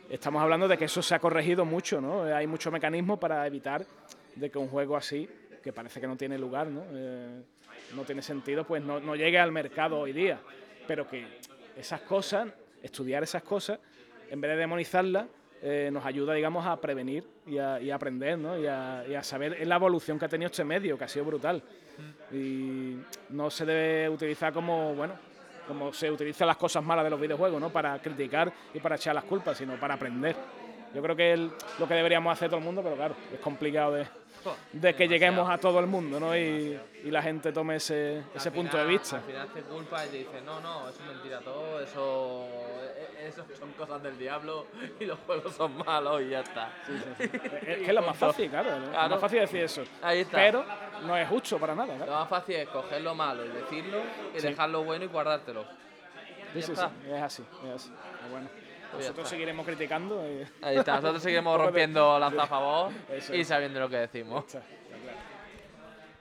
Estamos 0.09 0.43
hablando 0.43 0.67
de 0.67 0.77
que 0.77 0.87
eso 0.87 1.01
se 1.01 1.15
ha 1.15 1.21
corregido 1.21 1.65
mucho, 1.65 2.01
¿no? 2.01 2.25
Hay 2.25 2.49
muchos 2.49 2.73
mecanismos 2.73 3.21
para 3.21 3.47
evitar 3.47 3.85
de 4.35 4.51
que 4.51 4.59
un 4.59 4.67
juego 4.67 4.97
así, 4.97 5.29
que 5.63 5.73
parece 5.73 6.01
que 6.01 6.09
no 6.09 6.17
tiene 6.17 6.39
lugar, 6.39 6.67
¿no? 6.67 6.83
Eh, 6.93 7.41
no 7.95 8.03
tiene 8.03 8.21
sentido, 8.21 8.65
pues 8.65 8.83
no, 8.83 8.99
no 8.99 9.15
llegue 9.15 9.39
al 9.39 9.53
mercado 9.53 10.01
hoy 10.01 10.13
día. 10.13 10.41
Pero 10.89 11.07
que 11.07 11.25
esas 11.77 12.01
cosas, 12.01 12.49
estudiar 12.83 13.23
esas 13.23 13.45
cosas, 13.45 13.79
en 14.29 14.41
vez 14.41 14.51
de 14.51 14.57
demonizarlas, 14.57 15.27
eh, 15.63 15.91
nos 15.93 16.05
ayuda, 16.05 16.35
digamos, 16.35 16.67
a 16.67 16.81
prevenir 16.81 17.25
y 17.47 17.59
a, 17.59 17.81
y 17.81 17.91
a 17.91 17.97
aprender, 17.97 18.39
¿no? 18.39 18.59
Y 18.59 18.67
a, 18.67 19.05
y 19.09 19.15
a 19.15 19.23
saber 19.23 19.67
la 19.67 19.77
evolución 19.77 20.19
que 20.19 20.25
ha 20.25 20.29
tenido 20.29 20.51
este 20.51 20.65
medio, 20.65 20.97
que 20.97 21.05
ha 21.05 21.09
sido 21.09 21.25
brutal. 21.25 21.63
Y 22.33 22.97
no 23.31 23.51
se 23.51 23.67
debe 23.67 24.09
utilizar 24.09 24.53
como, 24.53 24.95
bueno, 24.95 25.15
como 25.69 25.93
se 25.93 26.11
utilizan 26.11 26.49
las 26.49 26.57
cosas 26.57 26.83
malas 26.83 27.05
de 27.05 27.11
los 27.11 27.21
videojuegos, 27.21 27.61
¿no? 27.61 27.71
Para 27.71 27.99
criticar 28.01 28.53
y 28.73 28.81
para 28.81 28.97
echar 28.97 29.15
las 29.15 29.25
culpas, 29.25 29.59
sino 29.59 29.79
para 29.79 29.95
aprender. 29.95 30.35
Yo 30.95 31.03
creo 31.03 31.15
que 31.15 31.33
es 31.35 31.41
lo 31.79 31.87
que 31.87 31.95
deberíamos 31.95 32.33
hacer 32.33 32.49
todo 32.49 32.59
el 32.59 32.65
mundo, 32.65 32.83
pero 32.83 32.97
claro, 32.97 33.15
es 33.33 33.39
complicado 33.39 33.93
de, 33.93 34.07
de 34.73 34.95
que 34.95 35.09
lleguemos 35.09 35.49
a 35.51 35.59
todo 35.59 35.79
el 35.81 35.87
mundo, 35.87 36.19
¿no? 36.21 36.37
Y, 36.37 36.79
y 37.05 37.11
la 37.11 37.23
gente 37.23 37.53
tome 37.53 37.77
ese, 37.77 38.23
ese 38.35 38.51
punto 38.51 38.77
de 38.77 38.85
vista. 38.87 39.17
Al 39.17 39.23
final 39.23 39.49
te 39.49 39.63
culpa 39.63 40.07
y 40.07 40.09
te 40.09 40.17
dice, 40.19 40.41
no, 40.45 40.61
no, 40.61 40.89
eso 40.89 41.01
es 41.03 41.07
mentira 41.15 41.41
todo, 41.41 41.81
eso, 41.81 42.47
e- 43.19 43.29
eso 43.29 43.45
son 43.59 43.73
cosas 43.73 44.03
del 44.03 44.19
diablo 44.19 44.67
y 44.99 45.05
los 45.07 45.19
juegos 45.27 45.55
son 45.55 45.77
malos 45.79 46.23
y 46.23 46.29
ya 46.31 46.41
está. 46.41 46.73
Es 47.19 47.29
que 47.79 47.85
es 47.87 47.95
lo 47.95 48.03
más 48.03 48.17
fácil, 48.17 48.51
claro. 48.51 48.79
¿no? 48.79 48.85
Es 48.85 48.91
Claro. 48.91 49.09
más 49.11 49.21
fácil 49.21 49.41
decir 49.41 49.61
eso. 49.63 49.83
Ahí 50.03 50.21
está. 50.21 50.37
Pero 50.37 50.65
no 51.07 51.17
es 51.17 51.29
justo 51.29 51.59
para 51.59 51.75
nada, 51.75 51.97
Lo 51.97 52.07
más 52.13 52.29
fácil 52.29 52.57
es 52.57 52.69
coger 52.69 53.01
lo 53.03 53.15
malo 53.15 53.45
y 53.45 53.49
decirlo 53.49 53.99
y 54.37 54.41
dejar 54.41 54.71
lo 54.71 54.85
bueno 54.85 55.05
y 55.05 55.09
guardártelo. 55.09 55.65
Sí, 56.53 56.61
ya 56.61 56.67
sí, 56.67 56.73
está. 56.73 56.89
sí, 56.89 56.95
es 57.13 57.23
así, 57.23 57.45
es 57.67 57.71
así. 57.75 57.93
Bueno, 58.31 58.49
nosotros 58.99 59.29
seguiremos 59.29 59.65
criticando. 59.67 60.25
eh, 60.25 60.47
Ahí 60.63 60.77
está, 60.79 60.97
nosotros 60.97 61.23
seguiremos 61.23 61.59
rompiendo 61.65 62.19
lanza 62.19 62.43
a 62.43 62.47
favor 62.47 62.93
y 63.33 63.45
sabiendo 63.45 63.81
lo 63.81 63.89
que 63.89 63.97
decimos. 63.97 64.45